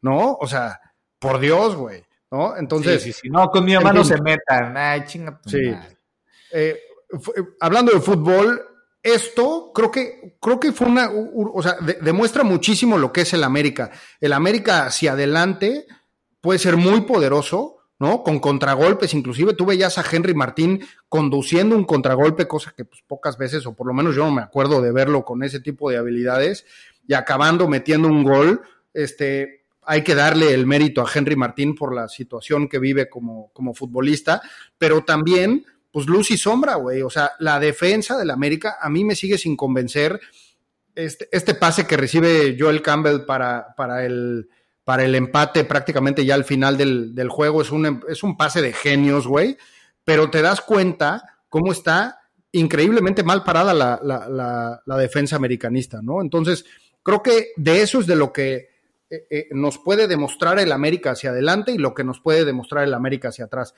[0.02, 0.34] ¿no?
[0.34, 0.80] O sea,
[1.20, 2.04] por Dios, güey.
[2.34, 2.58] ¿no?
[2.58, 3.04] Entonces.
[3.04, 4.76] Sí, sí, No, con mi mamá no se metan.
[4.76, 5.74] Ay, chinga Sí.
[6.52, 6.80] Eh,
[7.60, 8.60] hablando de fútbol,
[9.04, 13.44] esto creo que, creo que fue una, o sea, demuestra muchísimo lo que es el
[13.44, 13.92] América.
[14.20, 15.86] El América hacia adelante
[16.42, 18.22] puede ser muy poderoso, ¿no?
[18.22, 23.38] Con contragolpes, inclusive tú veías a Henry Martín conduciendo un contragolpe, cosa que pues pocas
[23.38, 25.96] veces, o por lo menos yo no me acuerdo de verlo con ese tipo de
[25.96, 26.66] habilidades,
[27.08, 28.62] y acabando metiendo un gol,
[28.94, 33.52] este, hay que darle el mérito a Henry Martín por la situación que vive como,
[33.54, 34.42] como futbolista,
[34.78, 37.04] pero también, pues luz y sombra, güey.
[37.04, 40.20] O sea, la defensa del América a mí me sigue sin convencer.
[40.94, 44.50] Este, este pase que recibe Joel Campbell para, para, el,
[44.84, 48.62] para el empate prácticamente ya al final del, del juego es un, es un pase
[48.62, 49.58] de genios, güey.
[50.04, 52.20] Pero te das cuenta cómo está
[52.52, 54.00] increíblemente mal parada la,
[54.86, 56.22] la, defensa americanista, ¿no?
[56.22, 56.66] Entonces,
[57.02, 58.70] creo que de eso es de lo que
[59.10, 62.84] eh, eh, nos puede demostrar el América hacia adelante y lo que nos puede demostrar
[62.84, 63.74] el América hacia atrás.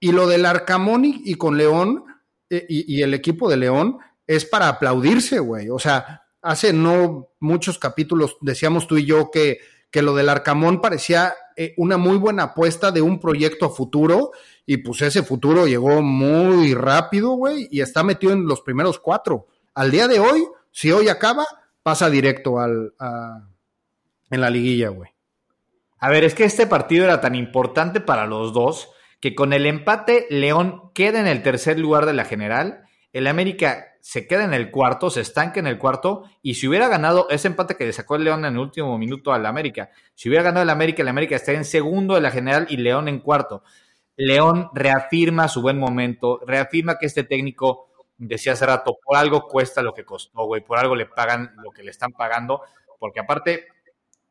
[0.00, 2.04] Y lo del Arcamón y, con León
[2.48, 5.70] y, el equipo de León es para aplaudirse, güey.
[5.70, 9.58] O sea, hace no muchos capítulos decíamos tú y yo que,
[9.90, 11.34] que lo del Arcamón parecía
[11.76, 14.32] una muy buena apuesta de un proyecto a futuro
[14.66, 19.46] y pues ese futuro llegó muy rápido, güey, y está metido en los primeros cuatro.
[19.74, 21.46] Al día de hoy, si hoy acaba,
[21.82, 22.92] pasa directo al,
[24.30, 25.10] en la liguilla, güey.
[25.98, 29.64] A ver, es que este partido era tan importante para los dos que con el
[29.64, 34.54] empate León queda en el tercer lugar de la general, el América se queda en
[34.54, 37.92] el cuarto, se estanca en el cuarto, y si hubiera ganado ese empate que le
[37.92, 41.08] sacó el León en el último minuto al América, si hubiera ganado el América, el
[41.08, 43.64] América está en segundo de la general y León en cuarto.
[44.14, 49.82] León reafirma su buen momento, reafirma que este técnico, decía hace rato, por algo cuesta
[49.82, 52.62] lo que costó, güey, por algo le pagan lo que le están pagando,
[53.00, 53.66] porque aparte,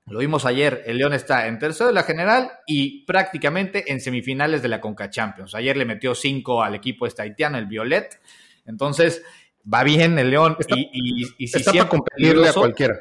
[0.05, 4.61] lo vimos ayer, el León está en tercero de la general y prácticamente en semifinales
[4.61, 5.53] de la Conca Champions.
[5.53, 8.21] Ayer le metió cinco al equipo este haitiano, el Violet.
[8.65, 9.21] Entonces,
[9.71, 12.95] va bien el León y, y, si está competirle a cualquiera.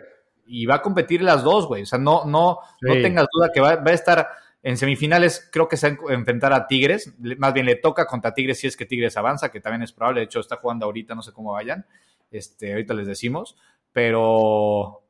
[0.47, 1.83] Y va a competir las dos, güey.
[1.83, 4.29] O sea, no, no, no tengas duda que va, va a estar
[4.65, 5.49] en semifinales.
[5.53, 8.67] Creo que se va a enfrentar a Tigres, más bien le toca contra Tigres si
[8.67, 11.33] es que Tigres avanza, que también es probable, de hecho está jugando ahorita, no sé
[11.33, 11.87] cómo vayan,
[12.31, 13.57] este, ahorita les decimos,
[13.93, 15.03] pero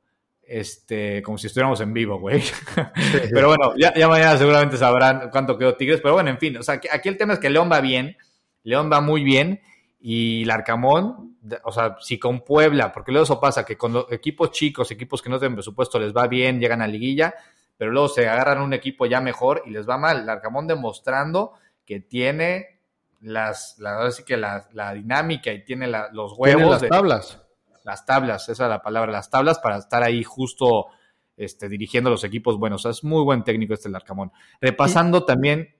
[0.42, 2.42] este, como si estuviéramos en vivo, güey.
[3.32, 6.80] pero bueno, ya, mañana seguramente sabrán cuánto quedó Tigres, pero bueno, en fin, o sea,
[6.92, 8.16] aquí el tema es que León va bien,
[8.64, 9.60] León va muy bien,
[10.06, 14.12] y el Arcamón, o sea, si con Puebla, porque luego eso pasa, que con los
[14.12, 17.34] equipos chicos, equipos que no tienen presupuesto, les va bien, llegan a liguilla,
[17.78, 20.26] pero luego se agarran un equipo ya mejor y les va mal.
[20.26, 21.54] Larcamón demostrando
[21.86, 22.80] que tiene
[23.22, 26.82] las, la, que la, dinámica y tiene los huevos.
[26.82, 27.40] las tablas.
[27.82, 30.88] Las tablas, esa es la palabra, las tablas para estar ahí justo
[31.34, 32.82] este, dirigiendo los equipos buenos.
[32.82, 34.32] O sea, es muy buen técnico este Larcamón.
[34.60, 35.74] Repasando también,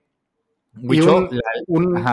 [0.81, 1.29] un,
[1.67, 2.03] un,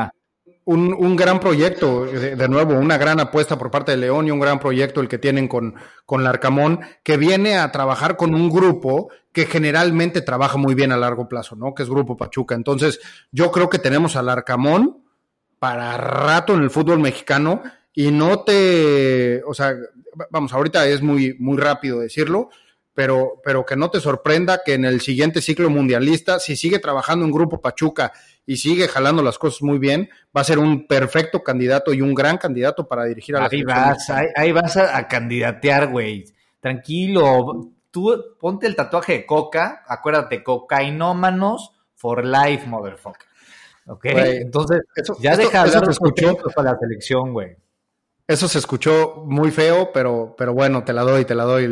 [0.65, 5.01] gran proyecto, de, nuevo, una gran apuesta por parte de León y un gran proyecto
[5.01, 5.75] el que tienen con,
[6.07, 10.97] con Larcamón, que viene a trabajar con un grupo que generalmente trabaja muy bien a
[10.97, 11.75] largo plazo, ¿no?
[11.75, 12.55] Que es Grupo Pachuca.
[12.55, 13.01] Entonces,
[13.33, 15.03] yo creo que tenemos al Arcamón
[15.59, 17.63] para rato en el fútbol mexicano
[17.95, 19.75] y no te, o sea,
[20.31, 22.51] vamos, ahorita es muy, muy rápido decirlo,
[22.95, 27.25] pero, pero que no te sorprenda que en el siguiente ciclo mundialista, si sigue trabajando
[27.25, 28.13] en Grupo Pachuca
[28.47, 32.15] y sigue jalando las cosas muy bien, va a ser un perfecto candidato y un
[32.15, 36.25] gran candidato para dirigir a la Ahí vas, ahí, vas a, a candidatear, güey.
[36.61, 43.27] Tranquilo, tú ponte el tatuaje de coca, acuérdate, cocainómanos for life, motherfucker.
[43.87, 44.05] ¿Ok?
[44.07, 44.81] Entonces,
[45.21, 47.57] ya deja hablar eso escuchó para la selección, güey.
[48.27, 51.71] Eso se escuchó muy feo, pero, pero bueno, te la doy, te la doy.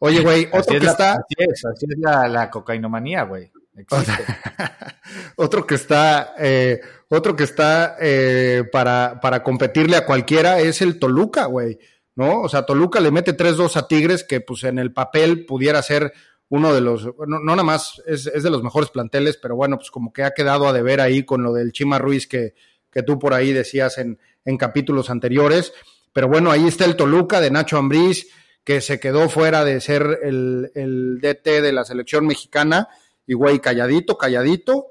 [0.00, 1.12] Oye, güey, otro que está.
[1.12, 3.50] Así es, así es la, la cocainomanía, güey.
[5.36, 10.98] otro que está, eh, otro que está eh, para, para competirle a cualquiera es el
[10.98, 11.78] Toluca, güey.
[12.16, 12.42] ¿No?
[12.42, 16.12] O sea, Toluca le mete 3-2 a Tigres, que pues en el papel pudiera ser
[16.50, 20.12] uno de los, no, nada más es, de los mejores planteles, pero bueno, pues como
[20.12, 22.54] que ha quedado a deber ahí con lo del Chima Ruiz que,
[22.90, 25.72] que tú por ahí decías en, en capítulos anteriores.
[26.12, 28.26] Pero bueno, ahí está el Toluca de Nacho Ambriz,
[28.64, 32.88] que se quedó fuera de ser el, el DT de la selección mexicana
[33.30, 34.88] y, güey, calladito, calladito.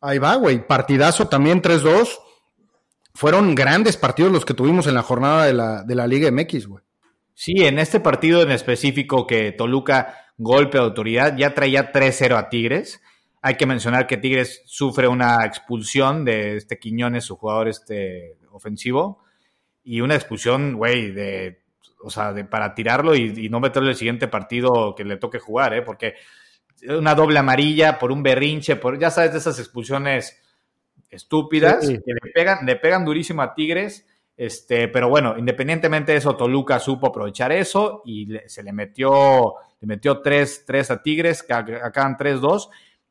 [0.00, 0.64] Ahí va, güey.
[0.64, 2.20] Partidazo también 3-2.
[3.14, 6.68] Fueron grandes partidos los que tuvimos en la jornada de la, de la Liga MX,
[6.68, 6.84] güey.
[7.34, 12.48] Sí, en este partido en específico que Toluca golpe de autoridad ya traía 3-0 a
[12.48, 13.02] Tigres.
[13.42, 19.24] Hay que mencionar que Tigres sufre una expulsión de este Quiñones, su jugador este ofensivo,
[19.82, 21.60] y una expulsión, güey, de,
[22.04, 25.40] o sea, de, para tirarlo y, y no meterle el siguiente partido que le toque
[25.40, 25.82] jugar, ¿eh?
[25.82, 26.14] Porque
[26.88, 30.40] una doble amarilla por un berrinche, por ya sabes de esas expulsiones
[31.14, 34.06] estúpidas que le pegan, le pegan durísimo a Tigres.
[34.36, 39.86] Este, pero bueno, independientemente de eso, Toluca supo aprovechar eso y se le metió, le
[39.86, 42.68] metió 3, a Tigres, que acaban 3-2.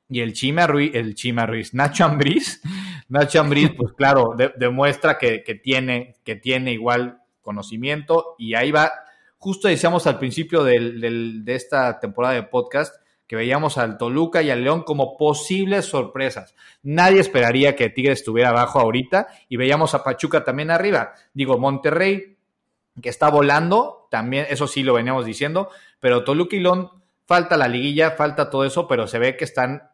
[0.09, 2.61] Y el Chima Ruiz, el Chima Ruiz, Nacho Ambriz,
[3.07, 8.91] Nacho Ambriz, pues claro, demuestra que, tiene, que tiene igual conocimiento y ahí va.
[9.37, 13.02] Justo decíamos al principio de esta temporada de podcast
[13.35, 16.55] veíamos al Toluca y al León como posibles sorpresas.
[16.81, 21.13] Nadie esperaría que Tigres estuviera abajo ahorita y veíamos a Pachuca también arriba.
[21.33, 22.37] Digo, Monterrey,
[23.01, 25.69] que está volando, también, eso sí lo veníamos diciendo,
[25.99, 26.91] pero Toluca y León,
[27.25, 29.89] falta la liguilla, falta todo eso, pero se ve que están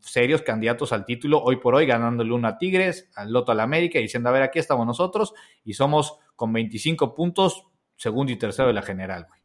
[0.00, 3.98] serios candidatos al título hoy por hoy, ganándole uno a Tigres, al Loto al América,
[3.98, 5.32] y diciendo, a ver, aquí estamos nosotros
[5.64, 9.41] y somos con 25 puntos, segundo y tercero de la general, güey.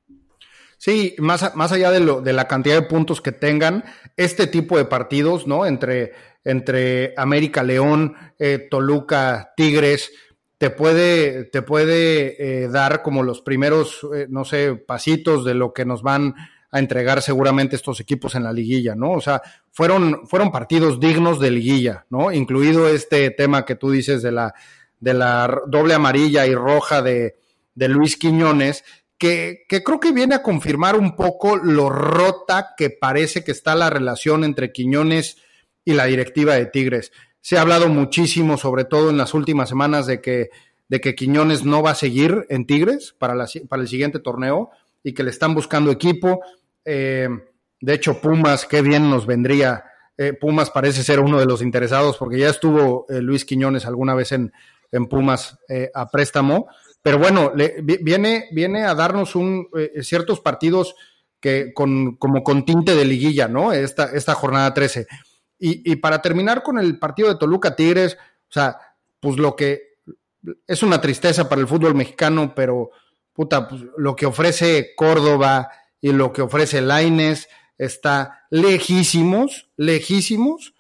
[0.78, 3.84] Sí, más, más allá de, lo, de la cantidad de puntos que tengan,
[4.16, 5.66] este tipo de partidos, ¿no?
[5.66, 6.14] Entre,
[6.44, 10.12] entre América León, eh, Toluca, Tigres,
[10.58, 15.74] te puede, te puede eh, dar como los primeros, eh, no sé, pasitos de lo
[15.74, 16.36] que nos van
[16.72, 19.12] a entregar seguramente estos equipos en la liguilla, ¿no?
[19.12, 22.32] O sea, fueron, fueron partidos dignos de liguilla, ¿no?
[22.32, 24.54] Incluido este tema que tú dices de la,
[25.00, 27.38] de la doble amarilla y roja de,
[27.76, 28.84] de Luis Quiñones,
[29.18, 33.90] que, creo que viene a confirmar un poco lo rota que parece que está la
[33.90, 35.38] relación entre Quiñones
[35.84, 37.12] y la directiva de Tigres.
[37.42, 40.50] Se ha hablado muchísimo, sobre todo en las últimas semanas, de que,
[40.90, 44.70] de que Quiñones no va a seguir en Tigres para, la, para el siguiente torneo
[45.04, 46.42] y que le están buscando equipo.
[46.86, 47.30] Eh,
[47.80, 49.84] de hecho, Pumas, qué bien nos vendría.
[50.18, 54.16] Eh, Pumas parece ser uno de los interesados porque ya estuvo eh, Luis Quiñones alguna
[54.16, 54.52] vez en,
[54.92, 56.68] en Pumas eh, a préstamo.
[57.08, 60.94] Pero bueno, le, viene, viene a darnos un, eh, ciertos partidos
[61.40, 63.72] que con, como con tinte de liguilla, ¿no?
[63.72, 65.08] Esta, esta jornada 13.
[65.58, 68.18] Y, y para terminar con el partido de Toluca Tigres,
[68.50, 68.78] o sea,
[69.22, 70.00] pues lo que
[70.68, 72.92] es una tristeza para el fútbol mexicano, pero
[73.32, 75.70] puta, pues, lo que ofrece Córdoba
[76.02, 80.74] y lo que ofrece Laines está lejísimos, lejísimos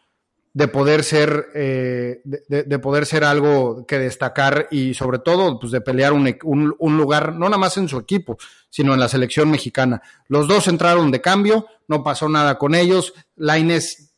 [0.58, 5.72] de poder ser, eh, de, de, poder ser algo que destacar y sobre todo pues
[5.72, 9.08] de pelear un, un, un, lugar, no nada más en su equipo, sino en la
[9.08, 10.02] selección mexicana.
[10.28, 14.16] Los dos entraron de cambio, no pasó nada con ellos, Laines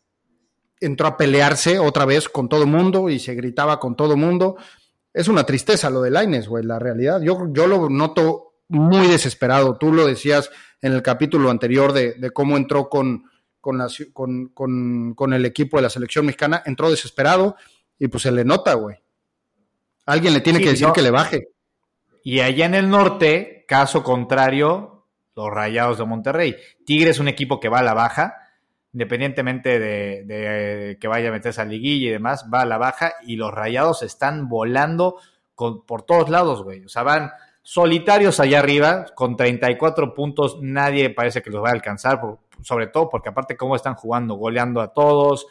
[0.79, 4.55] entró a pelearse otra vez con todo mundo y se gritaba con todo mundo.
[5.13, 7.19] Es una tristeza lo de Laines, güey, la realidad.
[7.21, 9.75] Yo, yo lo noto muy desesperado.
[9.77, 10.49] Tú lo decías
[10.81, 13.25] en el capítulo anterior de, de cómo entró con,
[13.59, 17.55] con, la, con, con, con, el equipo de la selección mexicana, entró desesperado
[17.97, 18.97] y pues se le nota, güey.
[20.05, 20.93] Alguien le tiene sí, que decir no.
[20.93, 21.49] que le baje.
[22.23, 26.55] Y allá en el norte, caso contrario, los Rayados de Monterrey.
[26.85, 28.35] Tigre es un equipo que va a la baja,
[28.93, 33.13] independientemente de, de, que vaya a meterse a liguilla y demás, va a la baja
[33.25, 35.17] y los Rayados están volando
[35.55, 36.83] con, por todos lados, güey.
[36.83, 41.73] O sea, van solitarios allá arriba, con 34 puntos, nadie parece que los va a
[41.73, 45.47] alcanzar, por, sobre todo porque aparte cómo están jugando, goleando a todos.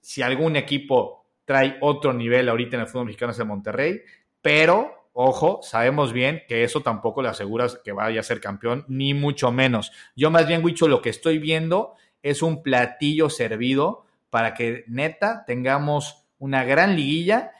[0.00, 4.00] Si algún equipo trae otro nivel ahorita en el fútbol mexicano es el Monterrey,
[4.40, 9.14] pero ojo, sabemos bien que eso tampoco le asegura que vaya a ser campeón, ni
[9.14, 9.92] mucho menos.
[10.16, 15.44] Yo más bien, Wicho, lo que estoy viendo es un platillo servido para que neta
[15.46, 17.52] tengamos una gran liguilla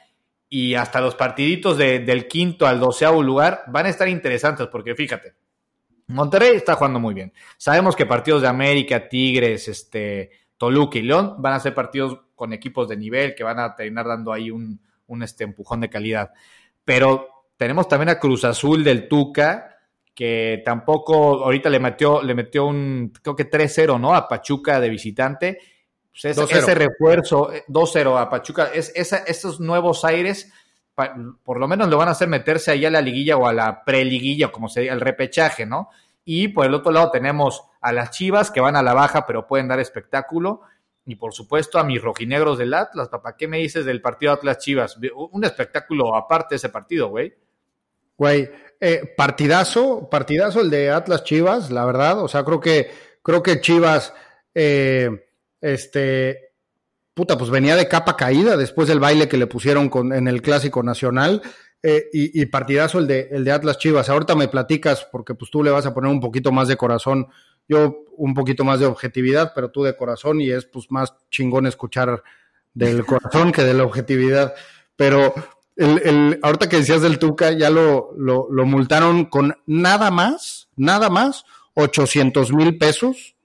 [0.49, 4.95] y hasta los partiditos de, del quinto al doceavo lugar van a estar interesantes porque
[4.95, 5.33] fíjate,
[6.11, 7.33] Monterrey está jugando muy bien.
[7.57, 12.53] Sabemos que partidos de América, Tigres, este, Toluca y León van a ser partidos con
[12.53, 16.31] equipos de nivel que van a terminar dando ahí un, un este, empujón de calidad.
[16.83, 19.77] Pero tenemos también a Cruz Azul del Tuca,
[20.13, 24.13] que tampoco ahorita le metió, le metió un, creo que 3-0, ¿no?
[24.13, 25.59] A Pachuca de visitante.
[26.09, 30.51] Pues ese, ese refuerzo, 2-0 a Pachuca, es, esa, esos nuevos aires
[31.43, 33.83] por lo menos lo van a hacer meterse ahí a la liguilla o a la
[33.83, 35.89] preliguilla, como sería el repechaje, ¿no?
[36.25, 39.47] Y por el otro lado tenemos a las Chivas que van a la baja, pero
[39.47, 40.61] pueden dar espectáculo.
[41.05, 44.59] Y por supuesto a mis rojinegros del Atlas, papá, ¿qué me dices del partido Atlas
[44.59, 44.97] Chivas?
[45.31, 47.33] Un espectáculo aparte ese partido, güey.
[48.17, 48.49] Güey,
[48.79, 52.23] eh, partidazo, partidazo el de Atlas Chivas, la verdad.
[52.23, 52.91] O sea, creo que,
[53.23, 54.13] creo que Chivas,
[54.53, 55.27] eh,
[55.59, 56.50] este,
[57.13, 60.41] puta, pues venía de capa caída después del baile que le pusieron con, en el
[60.41, 61.41] Clásico Nacional.
[61.83, 64.07] Eh, y, y, partidazo el de, el de Atlas Chivas.
[64.07, 67.27] Ahorita me platicas, porque pues tú le vas a poner un poquito más de corazón,
[67.67, 71.65] yo un poquito más de objetividad, pero tú de corazón, y es pues más chingón
[71.65, 72.21] escuchar
[72.75, 74.53] del corazón que de la objetividad.
[74.95, 75.33] Pero
[75.75, 80.69] el, el, ahorita que decías del Tuca, ya lo, lo, lo multaron con nada más,
[80.75, 83.35] nada más, 800 mil pesos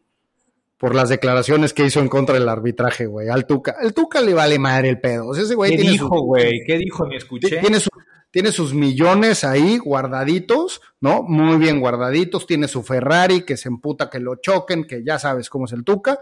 [0.78, 3.76] por las declaraciones que hizo en contra del arbitraje, güey, al Tuca.
[3.80, 5.28] El Tuca le vale madre el pedo.
[5.28, 6.62] O sea, ese güey ¿Qué tiene dijo, güey?
[6.66, 7.06] ¿Qué dijo?
[7.06, 7.58] Me escuché.
[7.58, 7.88] Tiene, su,
[8.30, 11.22] tiene sus millones ahí guardaditos, ¿no?
[11.22, 12.46] Muy bien guardaditos.
[12.46, 15.82] Tiene su Ferrari que se emputa que lo choquen, que ya sabes cómo es el
[15.82, 16.18] Tuca.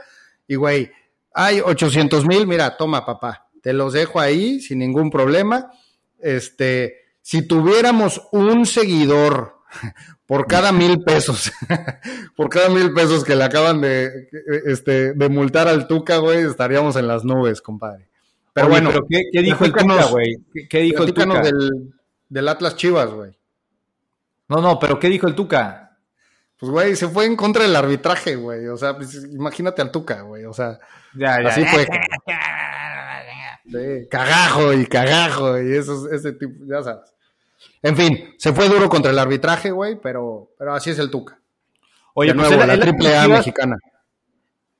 [0.46, 0.90] Y, güey,
[1.32, 3.48] hay 800 mil, mira, toma, papá.
[3.60, 5.72] Te los dejo ahí sin ningún problema.
[6.20, 9.54] Este, si tuviéramos un seguidor
[10.34, 11.52] por cada mil pesos,
[12.36, 14.28] por cada mil pesos que le acaban de,
[14.66, 18.08] este, de multar al Tuca, güey, estaríamos en las nubes, compadre.
[18.52, 20.36] Pero Oye, bueno, ¿pero qué, qué, dijo el Tuca, güey?
[20.52, 21.40] ¿Qué, ¿Qué, dijo el Tuca?
[21.40, 21.94] Del,
[22.28, 23.30] del Atlas Chivas, güey.
[24.48, 25.98] No, no, pero ¿qué dijo el Tuca?
[26.58, 28.66] Pues, güey, se fue en contra del arbitraje, güey.
[28.66, 30.46] O sea, pues, imagínate al Tuca, güey.
[30.46, 30.80] O sea,
[31.14, 31.86] ya, ya, así fue.
[33.70, 37.13] sí, cagajo y cagajo y ese tipo, ya sabes.
[37.82, 41.38] En fin, se fue duro contra el arbitraje, güey, pero, pero así es el Tuca.
[42.14, 43.76] Oye, pues la triple A mexicana.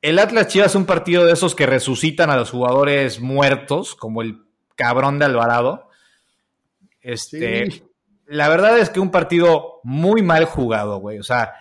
[0.00, 4.22] El Atlas Chivas es un partido de esos que resucitan a los jugadores muertos, como
[4.22, 4.44] el
[4.76, 5.88] cabrón de Alvarado.
[7.00, 7.82] Este,
[8.26, 11.18] la verdad es que un partido muy mal jugado, güey.
[11.18, 11.54] O sea,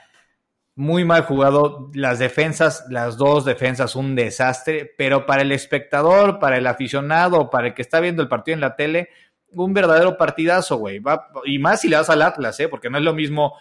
[0.76, 1.89] muy mal jugado.
[1.93, 4.93] Las defensas, las dos defensas, un desastre.
[4.97, 8.61] Pero para el espectador, para el aficionado, para el que está viendo el partido en
[8.61, 9.09] la tele,
[9.55, 11.01] un verdadero partidazo, güey.
[11.45, 12.67] Y más si le das al Atlas, ¿eh?
[12.67, 13.53] Porque no es lo mismo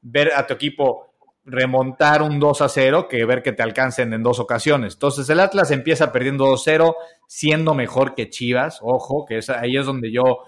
[0.00, 1.14] ver a tu equipo
[1.46, 4.94] remontar un 2 a 0 que ver que te alcancen en dos ocasiones.
[4.94, 6.94] Entonces el Atlas empieza perdiendo 2-0,
[7.26, 10.44] siendo mejor que Chivas, ojo, que es, ahí es donde yo...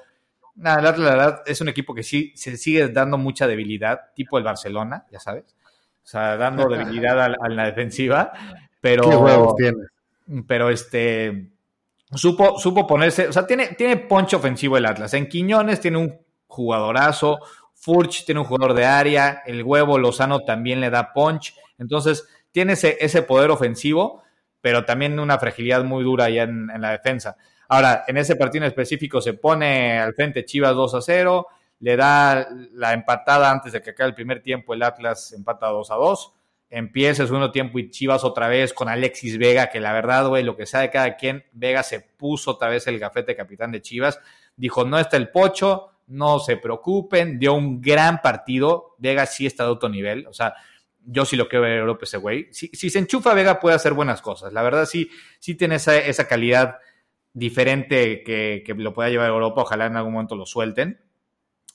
[0.54, 4.12] Nada, el Atlas la verdad es un equipo que sí se sigue dando mucha debilidad,
[4.14, 5.54] tipo el Barcelona, ya sabes.
[6.02, 8.32] O sea, dando debilidad a, la defensiva,
[8.80, 9.08] pero...
[9.08, 9.78] ¿Qué huevos tiene?
[10.46, 11.50] Pero este...
[12.14, 15.12] Supo, supo ponerse, o sea, tiene, tiene poncho ofensivo el Atlas.
[15.14, 17.40] En Quiñones tiene un jugadorazo,
[17.74, 22.72] Furch tiene un jugador de área, el huevo Lozano también le da punch, entonces tiene
[22.72, 24.22] ese, ese poder ofensivo,
[24.60, 27.36] pero también una fragilidad muy dura ya en, la defensa.
[27.68, 31.46] Ahora, en ese partido en específico se pone al frente Chivas 2 a 0,
[31.80, 35.90] le da la empatada antes de que acabe el primer tiempo, el Atlas empata 2
[35.90, 36.32] a 2,
[36.70, 40.42] empieza el segundo tiempo y Chivas otra vez con Alexis Vega, que la verdad, güey,
[40.42, 44.18] lo que sabe cada quien, Vega se puso otra vez el gafete capitán de Chivas,
[44.56, 49.64] dijo, no está el pocho, no se preocupen, dio un gran partido, Vega sí está
[49.64, 50.54] de otro nivel, o sea,
[51.04, 52.48] yo sí lo quiero ver Europa ese güey.
[52.52, 55.08] Si, se enchufa Vega puede hacer buenas cosas, la verdad sí,
[55.38, 56.78] sí tiene esa, esa calidad
[57.32, 61.05] diferente que, que, lo pueda llevar a Europa, ojalá en algún momento lo suelten.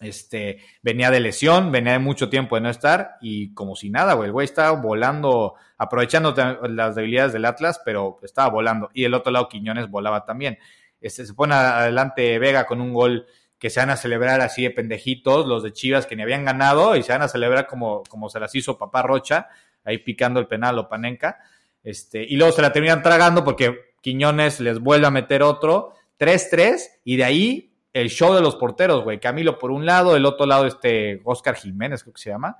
[0.02, 4.14] Este, venía de lesión, venía de mucho tiempo de no estar y como si nada,
[4.14, 6.34] güey, el güey estaba volando, aprovechando
[6.68, 8.90] las debilidades del Atlas, pero estaba volando.
[8.94, 10.58] Y el otro lado Quiñones volaba también.
[11.00, 13.28] Este, se pone adelante Vega con un gol
[13.60, 16.96] que se van a celebrar así de pendejitos, los de Chivas que ni habían ganado
[16.96, 19.50] y se van a celebrar como, como se las hizo papá Rocha,
[19.84, 21.38] ahí picando el penal o Panenca.
[21.84, 26.82] Este, y luego se la terminan tragando porque Quiñones les vuelve a meter otro, 3-3,
[27.04, 29.20] y de ahí el show de los porteros, güey.
[29.20, 32.58] Camilo por un lado, el otro lado, este, Oscar Jiménez, creo que se llama.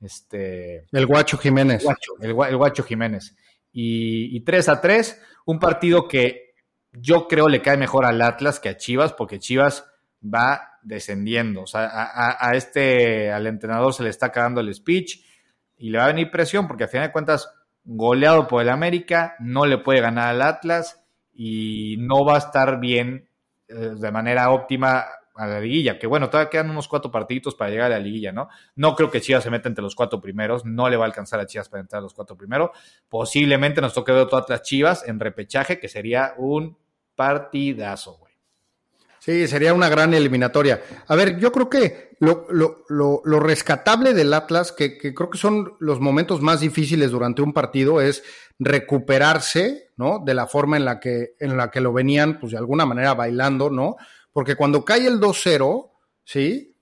[0.00, 0.86] Este.
[0.92, 1.84] El Guacho Jiménez.
[2.20, 3.36] El Guacho, Jiménez.
[3.72, 6.54] Y, y 3 a 3, un partido que
[6.92, 9.84] yo creo le cae mejor al Atlas que a Chivas, porque Chivas
[10.22, 11.62] va descendiendo.
[11.62, 15.20] O sea, a, este, al entrenador se le está acabando el speech
[15.76, 17.50] y le va a venir presión porque a final de cuentas,
[17.84, 21.02] goleado por el América, no le puede ganar al Atlas
[21.32, 23.27] y no va a estar bien
[23.68, 25.04] de manera óptima
[25.38, 28.32] a la liguilla, que bueno, todavía quedan unos cuatro partiditos para llegar a la liguilla,
[28.32, 28.48] ¿no?
[28.74, 31.38] No creo que Chivas se meta entre los cuatro primeros, no le va a alcanzar
[31.38, 32.70] a Chivas para entrar a los cuatro primeros.
[33.08, 36.76] Posiblemente nos toque ver todas las Chivas en repechaje, que sería un
[37.14, 38.18] partidazo,
[39.20, 40.82] Sí, sería una gran eliminatoria.
[41.06, 45.38] A ver, yo creo que lo, lo, lo, lo rescatable del Atlas, que, creo que
[45.38, 48.22] son los momentos más difíciles durante un partido, es
[48.58, 50.20] recuperarse, ¿no?
[50.24, 53.14] De la forma en la que, en la que lo venían, pues de alguna manera
[53.14, 53.96] bailando, ¿no?
[54.32, 55.90] Porque cuando cae el 2-0,
[56.24, 56.74] ¿sí?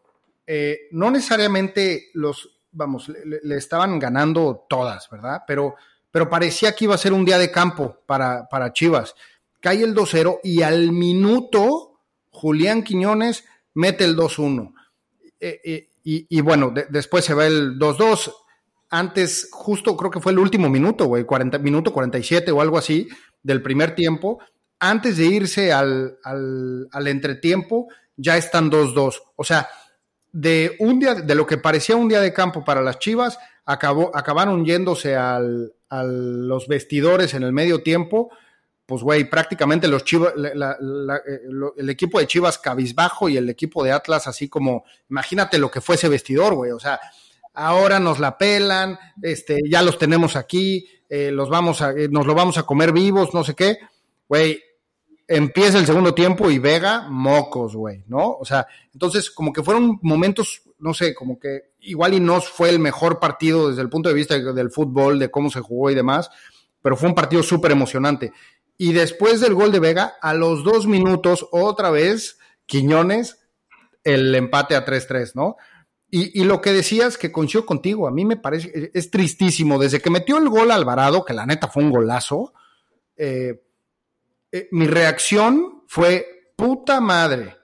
[0.47, 5.43] Eh, no necesariamente los, vamos, le, le, estaban ganando todas, ¿verdad?
[5.47, 5.75] Pero,
[6.11, 9.15] pero parecía que iba a ser un día de campo para, para Chivas.
[9.61, 11.86] Cae el 2-0 y al minuto
[12.37, 14.75] Julián Quiñones mete el 2-1.
[15.41, 18.31] Eh, eh, y, bueno, después se va el 2-2.
[18.91, 23.09] Antes, justo creo que fue el último minuto, güey, 40, minuto 47 o algo así
[23.43, 24.39] del primer tiempo.
[24.79, 29.23] Antes de irse al, al, entretiempo, ya están 2-2.
[29.35, 29.69] O sea,
[30.31, 34.15] de un día, de lo que parecía un día de campo para las Chivas, acabó,
[34.15, 38.31] acabaron yéndose al, a los vestidores en el medio tiempo
[38.87, 41.41] pues güey, prácticamente los Chivas, eh,
[41.77, 45.81] el equipo de Chivas cabizbajo y el equipo de Atlas así como, imagínate lo que
[45.81, 47.01] fue ese vestidor, güey, o sea,
[47.53, 52.27] ahora nos la pelan, este, ya los tenemos aquí, eh, los vamos a, eh, nos
[52.27, 53.79] lo vamos a comer vivos, no sé qué,
[54.29, 54.63] güey,
[55.27, 58.37] empieza el segundo tiempo y Vega, mocos, güey, ¿no?
[58.39, 62.71] O sea, entonces como que fueron momentos, no sé, como que igual y no fue
[62.71, 65.95] el mejor partido desde el punto de vista del fútbol, de cómo se jugó y
[65.97, 66.31] demás,
[66.83, 68.33] pero fue un partido súper emocionante.
[68.79, 73.39] Y después del gol de Vega, a los dos minutos, otra vez, Quiñones,
[74.05, 75.57] el empate a 3-3, ¿no?
[76.09, 79.79] Y, lo que decías, que coincido contigo, a mí me parece, es tristísimo.
[79.79, 82.55] Desde que metió el gol Alvarado, que la neta fue un golazo,
[83.17, 83.61] eh,
[84.53, 87.57] eh, mi reacción fue, puta madre.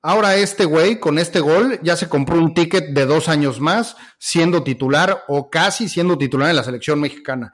[0.00, 3.96] Ahora este güey, con este gol, ya se compró un ticket de dos años más,
[4.18, 7.52] siendo titular o casi siendo titular en la selección mexicana.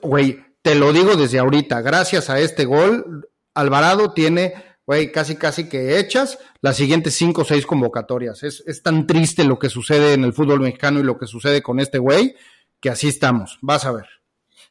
[0.00, 4.52] Güey, te lo digo desde ahorita, gracias a este gol, Alvarado tiene,
[4.84, 8.42] güey, casi casi que hechas las siguientes cinco o seis convocatorias.
[8.42, 11.78] Es, tan triste lo que sucede en el fútbol mexicano y lo que sucede con
[11.78, 12.34] este güey,
[12.80, 13.60] que así estamos.
[13.62, 14.06] Vas a ver.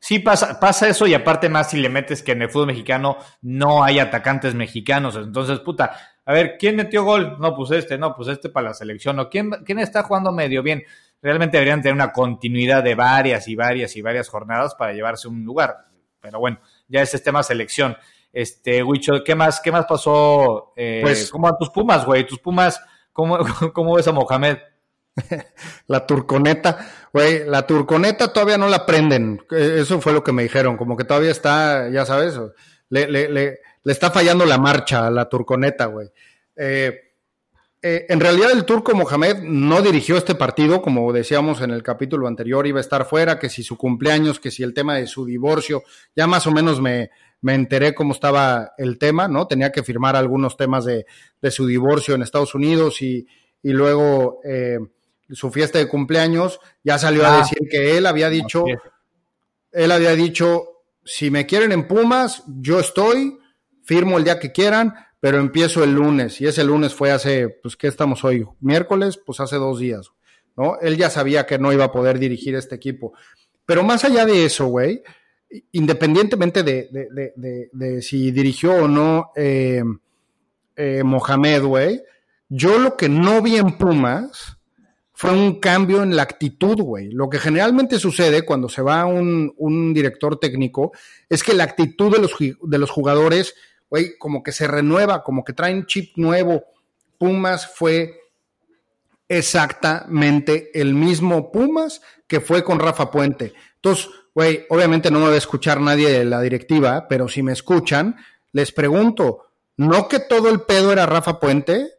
[0.02, 3.16] Sí, pasa, pasa eso y aparte más si le metes que en el fútbol mexicano
[3.42, 5.16] no hay atacantes mexicanos.
[5.16, 7.38] Entonces, puta, a ver, ¿quién metió gol?
[7.40, 9.18] No, pues este, no, pues este para la selección.
[9.20, 10.84] ¿O quién, quién está jugando medio bien?
[11.26, 15.44] Realmente deberían tener una continuidad de varias y varias y varias jornadas para llevarse un
[15.44, 15.88] lugar.
[16.22, 17.98] Pero bueno, ya ese es tema selección.
[18.32, 20.72] Este, Huicho, ¿qué más, qué más pasó?
[20.76, 22.28] Eh, pues, ¿Cómo a tus Pumas, güey?
[22.28, 22.80] ¿Tus Pumas,
[23.12, 23.40] cómo,
[23.74, 24.60] cómo ves a Mohamed?
[25.88, 29.42] la turconeta, güey, la turconeta todavía no la prenden.
[29.50, 32.40] Eh, eso fue lo que me dijeron, como que todavía está, ya sabes,
[32.90, 36.08] le, le, le, le está fallando la marcha a la turconeta, güey.
[36.56, 37.05] Eh,
[37.88, 42.28] eh, en realidad el turco Mohamed no dirigió este partido, como decíamos en el capítulo
[42.28, 45.24] anterior, iba a estar fuera, que si su cumpleaños, que si el tema de su
[45.24, 45.84] divorcio,
[46.16, 47.12] ya más o menos me,
[47.42, 49.46] me enteré cómo estaba el tema, ¿no?
[49.46, 51.06] Tenía que firmar algunos temas de,
[51.40, 53.28] de su divorcio en Estados Unidos y,
[53.62, 54.80] y luego eh,
[55.30, 57.38] su fiesta de cumpleaños, ya salió a ah.
[57.38, 58.66] decir que él había dicho,
[59.72, 63.38] él había dicho, si me quieren en Pumas, yo estoy,
[63.84, 64.96] firmo el día que quieran,
[65.26, 68.46] pero empiezo el lunes y ese lunes fue hace, pues, ¿qué estamos hoy?
[68.60, 70.12] Miércoles, pues hace dos días,
[70.56, 70.78] ¿no?
[70.80, 73.14] Él ya sabía que no iba a poder dirigir este equipo.
[73.66, 75.02] Pero más allá de eso, güey,
[75.72, 79.82] independientemente de, si dirigió o no eh,
[80.76, 82.04] eh, Mohamed, güey,
[82.48, 84.60] yo lo que no vi en Pumas
[85.12, 87.10] fue un cambio en la actitud, güey.
[87.10, 90.92] Lo que generalmente sucede cuando se va un, un director técnico
[91.28, 93.56] es que la actitud de los, de los jugadores
[93.90, 96.64] güey, como que se renueva, como que traen chip nuevo.
[97.18, 98.20] Pumas fue
[99.28, 103.54] exactamente el mismo Pumas que fue con Rafa Puente.
[103.76, 107.54] Entonces, güey, obviamente no me va a escuchar nadie de la directiva, pero si me
[107.54, 108.16] escuchan,
[108.52, 111.92] les pregunto, ¿no que todo el pedo era Rafa Puente?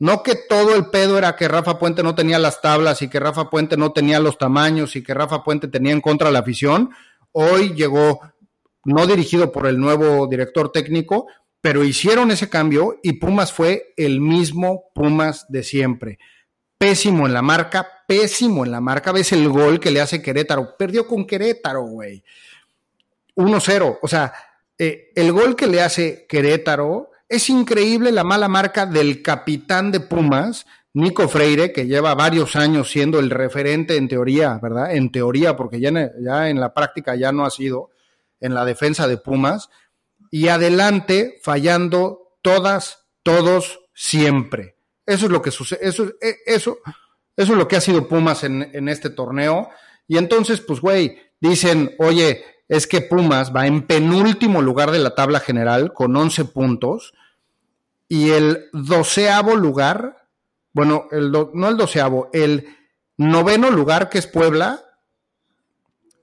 [0.00, 3.20] ¿No que todo el pedo era que Rafa Puente no tenía las tablas y que
[3.20, 6.90] Rafa Puente no tenía los tamaños y que Rafa Puente tenía en contra la afición?
[7.32, 8.20] Hoy llegó
[8.84, 11.26] no dirigido por el nuevo director técnico,
[11.60, 16.18] pero hicieron ese cambio y Pumas fue el mismo Pumas de siempre.
[16.76, 19.12] Pésimo en la marca, pésimo en la marca.
[19.12, 20.76] Ves el gol que le hace Querétaro.
[20.76, 22.22] Perdió con Querétaro, güey.
[23.36, 23.98] 1-0.
[24.02, 24.34] O sea,
[24.76, 30.00] eh, el gol que le hace Querétaro es increíble la mala marca del capitán de
[30.00, 34.94] Pumas, Nico Freire, que lleva varios años siendo el referente en teoría, ¿verdad?
[34.94, 37.90] En teoría, porque ya ya en la práctica ya no ha sido
[38.44, 39.70] en la defensa de Pumas
[40.30, 44.76] y adelante fallando todas, todos, siempre.
[45.06, 46.78] Eso es lo que sucede, eso, e, eso,
[47.36, 49.68] eso es lo que ha sido Pumas en, en este torneo.
[50.06, 55.14] Y entonces, pues, güey, dicen, oye, es que Pumas va en penúltimo lugar de la
[55.14, 57.14] tabla general con 11 puntos
[58.08, 60.28] y el doceavo lugar,
[60.72, 62.66] bueno, el no el doceavo, el
[63.16, 64.84] noveno lugar que es Puebla,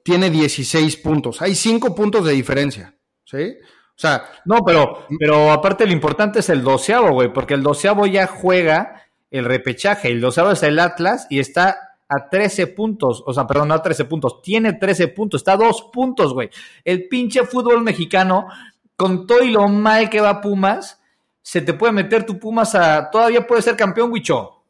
[0.03, 1.41] tiene 16 puntos.
[1.41, 2.95] Hay 5 puntos de diferencia.
[3.25, 3.55] ¿Sí?
[3.61, 4.23] O sea.
[4.45, 9.03] No, pero, pero aparte lo importante es el doceavo, güey, porque el doceavo ya juega
[9.29, 10.09] el repechaje.
[10.09, 13.23] El doceavo es el Atlas y está a 13 puntos.
[13.25, 14.41] O sea, perdón, no a 13 puntos.
[14.41, 15.41] Tiene 13 puntos.
[15.41, 16.49] Está a 2 puntos, güey.
[16.83, 18.47] El pinche fútbol mexicano,
[18.95, 21.01] con todo y lo mal que va Pumas,
[21.41, 23.09] se te puede meter tu Pumas a.
[23.09, 24.60] Todavía puede ser campeón, Wicho.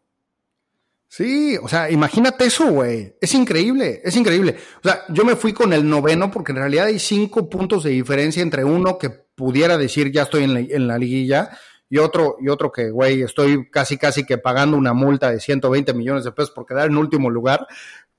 [1.14, 3.18] Sí, o sea, imagínate eso, güey.
[3.20, 4.56] Es increíble, es increíble.
[4.82, 7.90] O sea, yo me fui con el noveno porque en realidad hay cinco puntos de
[7.90, 11.50] diferencia entre uno que pudiera decir ya estoy en la, en la liguilla
[11.90, 15.94] y otro, y otro que, güey, estoy casi, casi que pagando una multa de 120
[15.94, 17.68] millones de pesos por quedar en último lugar,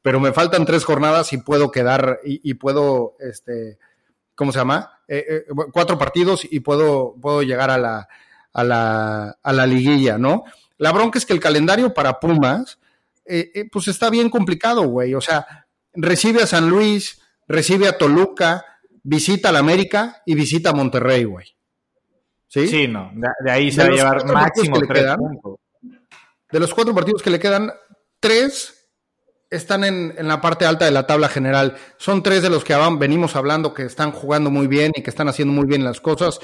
[0.03, 3.79] pero me faltan tres jornadas y puedo quedar, y, puedo, este,
[4.35, 5.01] ¿cómo se llama?
[5.09, 8.07] Eh, eh, cuatro partidos y puedo, puedo llegar a la,
[8.53, 10.45] a la, a la liguilla, ¿no?
[10.77, 12.81] La bronca es que el calendario para Pumas
[13.25, 15.15] eh, eh, pues está bien complicado, güey.
[15.15, 18.65] O sea, recibe a San Luis, recibe a Toluca,
[19.03, 21.47] visita a la América y visita a Monterrey, güey.
[22.49, 22.69] ¿Sí?
[22.69, 23.11] Sí, no.
[23.15, 25.57] De, ahí se va a llevar máximo tres puntos.
[26.51, 27.73] De los cuatro partidos que le quedan,
[28.21, 28.83] tres
[29.49, 31.77] están en, la parte alta de la tabla general.
[31.99, 35.29] Son tres de los que venimos hablando que están jugando muy bien y que están
[35.29, 36.41] haciendo muy bien las cosas.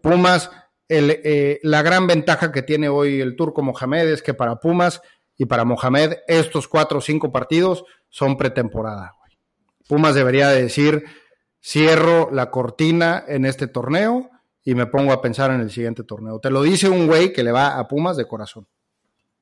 [0.00, 0.50] Pumas,
[0.88, 5.00] eh, la gran ventaja que tiene hoy el turco Mohamed es que para Pumas
[5.42, 9.16] y para Mohamed, estos cuatro o cinco partidos son pretemporada.
[9.88, 11.02] Pumas debería decir,
[11.60, 14.30] cierro la cortina en este torneo
[14.62, 16.38] y me pongo a pensar en el siguiente torneo.
[16.38, 18.68] Te lo dice un güey que le va a Pumas de corazón.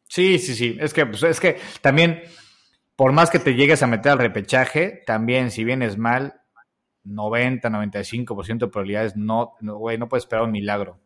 [0.09, 0.79] Sí, sí, sí.
[0.81, 2.23] Es que, pues, es que también,
[2.97, 6.41] por más que te llegues a meter al repechaje, también si vienes mal,
[7.05, 10.99] 90, 95% de probabilidades, no, güey, no puedes esperar un milagro,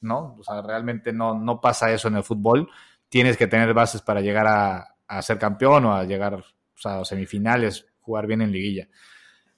[0.00, 0.34] ¿no?
[0.40, 2.68] O sea, realmente no, no pasa eso en el fútbol
[3.10, 6.42] tienes que tener bases para llegar a, ser campeón o a llegar
[6.84, 8.88] a semifinales jugar bien en liguilla.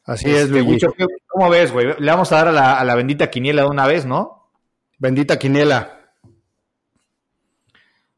[0.04, 0.84] Así es, este, Luigi.
[1.28, 1.94] ¿Cómo ves, güey?
[1.98, 4.50] Le vamos a dar a la, a la bendita quiniela de una vez, ¿no?
[4.98, 6.00] Bendita quiniela.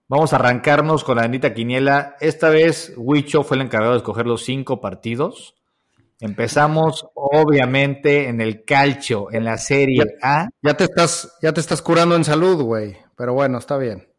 [0.08, 2.16] Vamos a arrancarnos con la bendita quiniela.
[2.20, 5.56] Esta vez Huicho fue el encargado de escoger los cinco partidos.
[6.20, 10.48] Empezamos, obviamente, en el calcio, en la Serie A.
[10.62, 12.96] Ya te estás, ya te estás curando en salud, güey.
[13.16, 14.13] Pero bueno, está bien.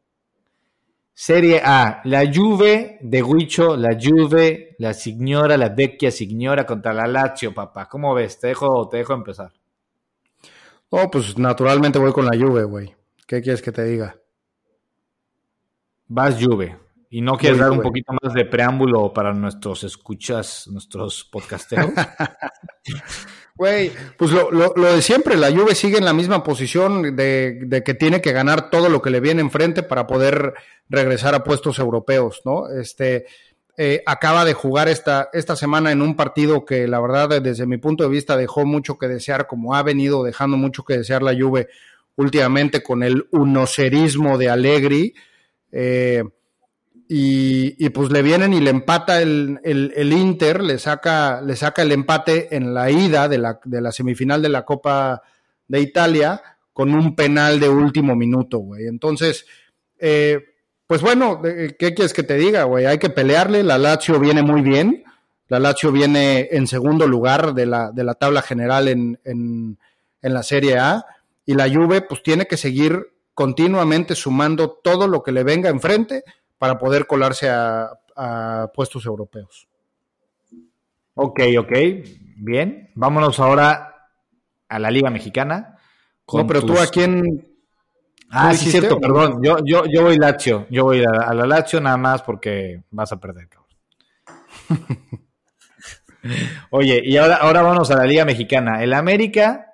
[1.18, 7.08] Serie A, la Juve de Huicho, la Juve, la Signora, la Vecchia Signora contra la
[7.08, 7.88] Lazio, papá.
[7.88, 8.38] ¿Cómo ves?
[8.38, 9.54] Te dejo, te dejo empezar.
[10.90, 12.94] Oh, pues naturalmente voy con la Juve, güey.
[13.26, 14.18] ¿Qué quieres que te diga?
[16.08, 16.78] Vas Juve.
[17.10, 21.92] ¿Y no quieres dar un poquito más de preámbulo para nuestros escuchas, nuestros podcasteros?
[23.58, 27.84] Güey, pues lo, lo, de siempre, la Juve sigue en la misma posición de, de,
[27.84, 30.54] que tiene que ganar todo lo que le viene enfrente para poder
[30.90, 32.68] regresar a puestos europeos, ¿no?
[32.70, 33.26] Este,
[33.78, 37.78] eh, acaba de jugar esta, esta semana en un partido que la verdad desde mi
[37.78, 41.34] punto de vista dejó mucho que desear, como ha venido dejando mucho que desear la
[41.34, 41.68] Juve
[42.16, 45.14] últimamente con el unocerismo de Allegri.
[45.74, 46.24] Eh,
[47.08, 51.92] y, pues le vienen y le empata el, el, Inter, le saca, le saca el
[51.92, 55.22] empate en la ida de la, de la semifinal de la Copa
[55.68, 56.42] de Italia
[56.74, 58.88] con un penal de último minuto, güey.
[58.88, 59.46] Entonces,
[60.00, 60.40] eh,
[60.88, 62.86] pues bueno, ¿qué quieres que te diga, güey?
[62.86, 65.04] Hay que pelearle, la Lazio viene muy bien,
[65.48, 69.78] la Lazio viene en segundo lugar de la, de la tabla general en, en,
[70.22, 71.06] en la Serie A,
[71.46, 76.24] y la Juve pues tiene que seguir continuamente sumando todo lo que le venga enfrente
[76.58, 77.92] para poder colarse a,
[78.74, 79.68] puestos europeos.
[81.16, 81.72] Ok, ok,
[82.38, 82.92] bien.
[82.96, 84.10] Vámonos ahora
[84.70, 85.78] a la Liga Mexicana.
[86.32, 87.52] no, pero tú a quién...
[88.30, 89.42] Ah, sí, cierto, perdón.
[89.44, 90.66] Yo, yo, yo voy Lazio.
[90.70, 93.70] Yo voy a, la Lazio nada más porque vas a perder, cabrón.
[96.72, 98.82] Oye, y ahora, ahora vamos a la Liga Mexicana.
[98.82, 99.74] El América,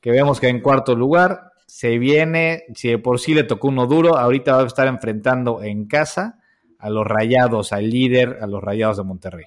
[0.00, 3.88] que vemos que en cuarto lugar, se viene, si de por sí le tocó uno
[3.88, 6.38] duro, ahorita va a estar enfrentando en casa
[6.78, 9.46] a los Rayados, al líder, a los Rayados de Monterrey.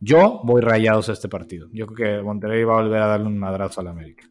[0.00, 1.68] Yo voy Rayados a este partido.
[1.70, 4.24] Yo creo que Monterrey va a volver a darle un madrazo al América.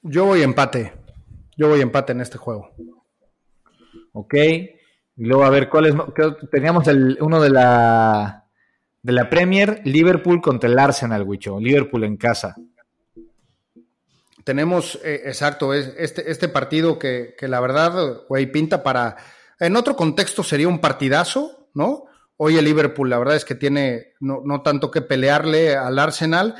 [0.00, 0.92] Yo voy empate.
[1.56, 2.70] Yo voy empate en este juego.
[4.12, 4.34] Ok.
[4.34, 4.78] Y
[5.24, 5.94] luego a ver cuál es.
[6.52, 8.44] Teníamos el, uno de la
[9.02, 11.58] de la Premier, Liverpool contra el Arsenal, Wicho.
[11.58, 12.54] Liverpool en casa
[14.46, 19.16] tenemos, eh, exacto, es este, este partido que, que la verdad, güey, pinta para.
[19.58, 22.04] En otro contexto sería un partidazo, ¿no?
[22.36, 26.54] Hoy el Liverpool, la verdad es que tiene no, no tanto que pelearle al Arsenal,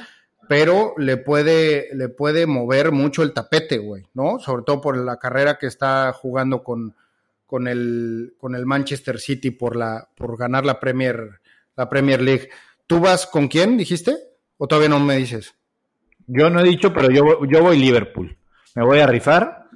[0.48, 4.40] pero le puede, le puede mover mucho el tapete, güey, ¿no?
[4.40, 6.96] Sobre todo por la carrera que está jugando con,
[7.46, 11.40] con, el, con el Manchester City por, la, por ganar la Premier,
[11.76, 12.48] la Premier League.
[12.88, 14.16] ¿Tú vas con quién, dijiste?
[14.56, 15.54] ¿O todavía no me dices?
[16.26, 18.36] Yo no he dicho, pero yo, yo voy Liverpool.
[18.74, 19.66] Me voy a rifar.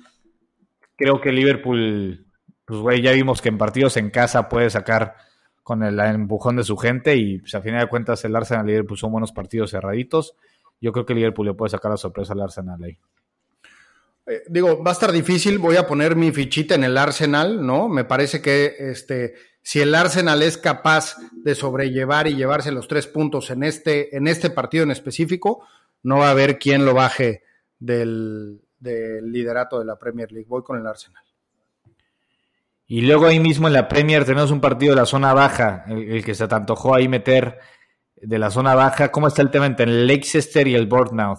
[0.97, 2.27] Creo que Liverpool,
[2.65, 5.15] pues güey, ya vimos que en partidos en casa puede sacar
[5.63, 8.73] con el empujón de su gente y pues, a final de cuentas el Arsenal y
[8.73, 10.35] Liverpool son buenos partidos cerraditos.
[10.81, 12.99] Yo creo que Liverpool le puede sacar la sorpresa al Arsenal ahí.
[14.27, 17.89] Eh, digo, va a estar difícil, voy a poner mi fichita en el Arsenal, ¿no?
[17.89, 23.07] Me parece que este, si el Arsenal es capaz de sobrellevar y llevarse los tres
[23.07, 25.67] puntos en este, en este partido en específico,
[26.03, 27.43] no va a haber quien lo baje
[27.79, 30.49] del, liderato de la Premier League.
[30.49, 31.23] Voy con el Arsenal.
[32.87, 36.25] Y luego ahí mismo en la Premier tenemos un partido de la zona baja, el,
[36.25, 37.59] que se te antojó ahí meter
[38.17, 39.13] de la zona baja.
[39.13, 41.39] ¿Cómo está el tema entre el Leicester y el Bournemouth?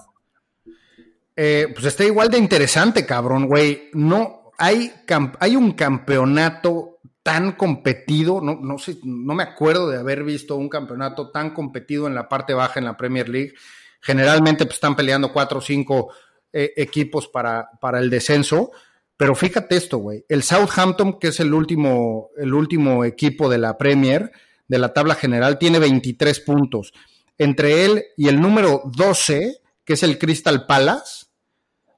[1.35, 3.89] Eh, pues está igual de interesante, cabrón, güey.
[3.93, 4.93] No, hay,
[5.39, 10.69] hay un campeonato tan competido, no, no, sé, no me acuerdo de haber visto un
[10.69, 13.53] campeonato tan competido en la parte baja en la Premier League.
[14.01, 16.13] Generalmente pues, están peleando cuatro o cinco
[16.51, 18.71] eh, equipos para, para el descenso.
[19.15, 20.25] Pero fíjate esto, güey.
[20.27, 24.31] El Southampton, que es el último, el último equipo de la Premier,
[24.67, 26.91] de la tabla general, tiene 23 puntos.
[27.37, 31.27] Entre él y el número 12, que es el Crystal Palace,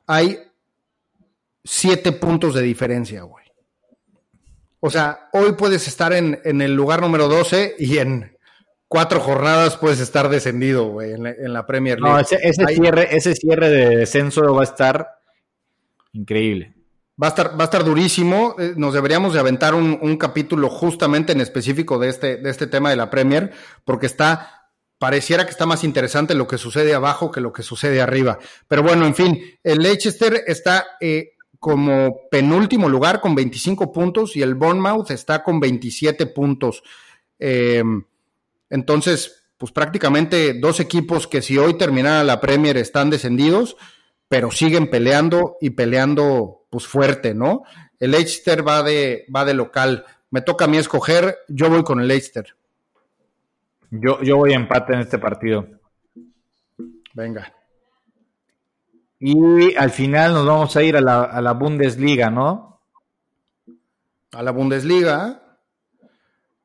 [0.05, 0.37] hay
[1.63, 3.45] 7 puntos de diferencia, güey.
[4.81, 8.32] O sea, hoy puedes estar en, en el lugar número 12 y en
[8.93, 12.13] cuatro jornadas puedes estar descendido, güey, en, la Premier League.
[12.13, 15.07] No, ese, cierre, ese cierre de descenso va a estar
[16.11, 16.75] increíble.
[17.21, 18.55] Va a estar, va a estar durísimo.
[18.59, 22.91] Eh, nos deberíamos de aventar un, capítulo justamente en específico de este, de este tema
[22.91, 23.51] de la Premier,
[23.83, 24.69] porque está,
[24.99, 28.37] pareciera que está más interesante lo que sucede abajo que lo que sucede arriba.
[28.67, 34.43] Pero bueno, en fin, el Leicester está eh, como penúltimo lugar con 25 puntos y
[34.43, 36.83] el Bournemouth está con 27 puntos.
[37.39, 37.81] Eh,
[38.73, 43.77] entonces, pues prácticamente dos equipos que si hoy terminara la Premier están descendidos,
[44.27, 47.61] pero siguen peleando y peleando pues fuerte, ¿no?
[47.99, 50.05] El Leicester va de, va de local.
[50.31, 52.55] Me toca a mí escoger, yo voy con el Leicester.
[53.91, 55.67] Yo, yo voy a empate en este partido.
[57.13, 57.53] Venga.
[59.19, 62.81] Y al final nos vamos a ir a la, a la Bundesliga, ¿no?
[64.31, 65.59] A la Bundesliga,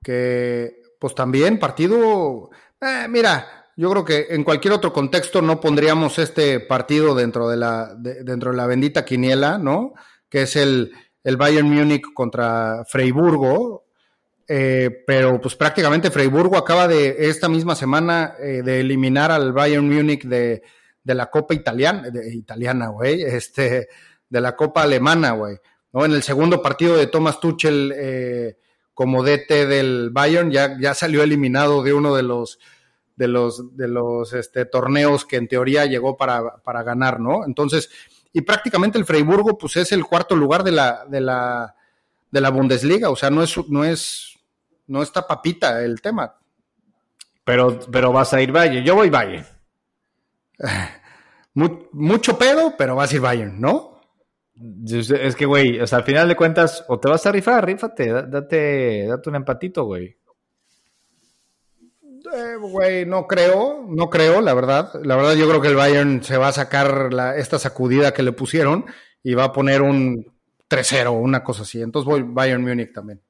[0.03, 6.18] que pues también partido, eh, mira, yo creo que en cualquier otro contexto no pondríamos
[6.18, 9.94] este partido dentro de la, dentro de la bendita quiniela, ¿no?
[10.28, 10.92] Que es el,
[11.22, 13.84] el Bayern Múnich contra Freiburgo.
[14.51, 19.86] Eh, pero pues prácticamente Freiburgo acaba de esta misma semana eh, de eliminar al Bayern
[19.86, 20.62] Múnich de,
[21.05, 23.88] de la Copa italiana, de, italiana, güey, este,
[24.28, 25.57] de la Copa alemana, güey.
[25.92, 26.05] ¿no?
[26.05, 28.57] En el segundo partido de Thomas Tuchel eh,
[28.99, 32.59] como DT del Bayern ya, ya salió eliminado de uno de los
[33.14, 37.46] de los de los este, torneos que en teoría llegó para, para ganar, ¿no?
[37.46, 37.90] Entonces,
[38.32, 41.76] y prácticamente el Freiburgo pues es el cuarto lugar de la de la
[42.32, 44.36] de la Bundesliga, o sea, no es no es
[44.88, 46.34] no está papita el tema.
[47.44, 49.46] Pero pero vas a ir Bayern, yo voy Bayern.
[51.55, 53.97] Mucho pedo, pero vas a ir Bayern, ¿no?
[54.87, 58.13] Es que, güey, o sea, al final de cuentas, o te vas a rifar, rífate,
[58.13, 60.17] date, date un empatito, güey.
[62.35, 64.93] Eh, güey, no creo, no creo, la verdad.
[65.05, 68.25] La verdad, yo creo que el Bayern se va a sacar la, esta sacudida que
[68.25, 68.87] le pusieron
[69.23, 70.27] y va a poner un
[70.69, 71.81] 3-0, una cosa así.
[71.81, 73.23] Entonces voy Bayern Múnich también.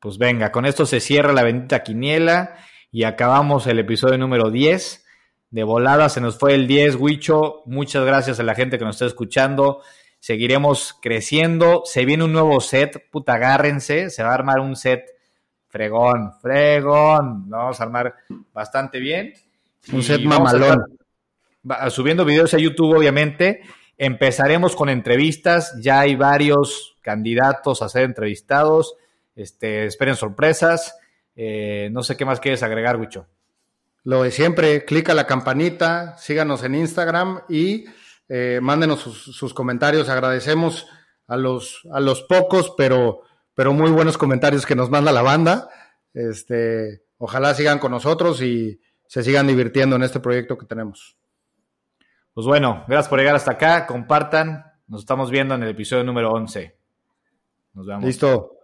[0.00, 2.56] Pues venga, con esto se cierra la bendita quiniela
[2.90, 5.04] y acabamos el episodio número 10.
[5.50, 7.62] De volada se nos fue el 10, Huicho.
[7.66, 9.82] Muchas gracias a la gente que nos está escuchando
[10.20, 11.82] seguiremos creciendo.
[11.84, 15.10] Se viene un nuevo set, puta, agárrense, se va a armar un set
[15.68, 17.46] fregón, fregón.
[17.48, 18.14] Lo vamos a armar
[18.52, 19.32] bastante bien.
[19.92, 20.98] Un set mamalón.
[21.88, 23.62] subiendo videos a YouTube, obviamente.
[23.98, 25.74] Empezaremos con entrevistas.
[25.80, 28.94] Ya hay varios candidatos a ser entrevistados.
[29.34, 30.96] Este, esperen sorpresas.
[31.34, 33.26] Eh, no sé qué más quieres agregar, Wicho.
[34.02, 37.84] Lo de siempre, clica la campanita, síganos en Instagram y
[38.32, 40.08] eh, mándenos sus, comentarios.
[40.08, 40.86] Agradecemos
[41.26, 43.22] a los, a los pocos, pero,
[43.54, 45.68] pero muy buenos comentarios que nos manda la banda.
[46.14, 51.16] Este, ojalá sigan con nosotros y se sigan divirtiendo en este proyecto que tenemos.
[52.32, 53.84] Pues bueno, gracias por llegar hasta acá.
[53.84, 54.64] Compartan.
[54.86, 56.78] Nos estamos viendo en el episodio número 11.
[57.74, 58.04] Nos vemos.
[58.04, 58.59] Listo.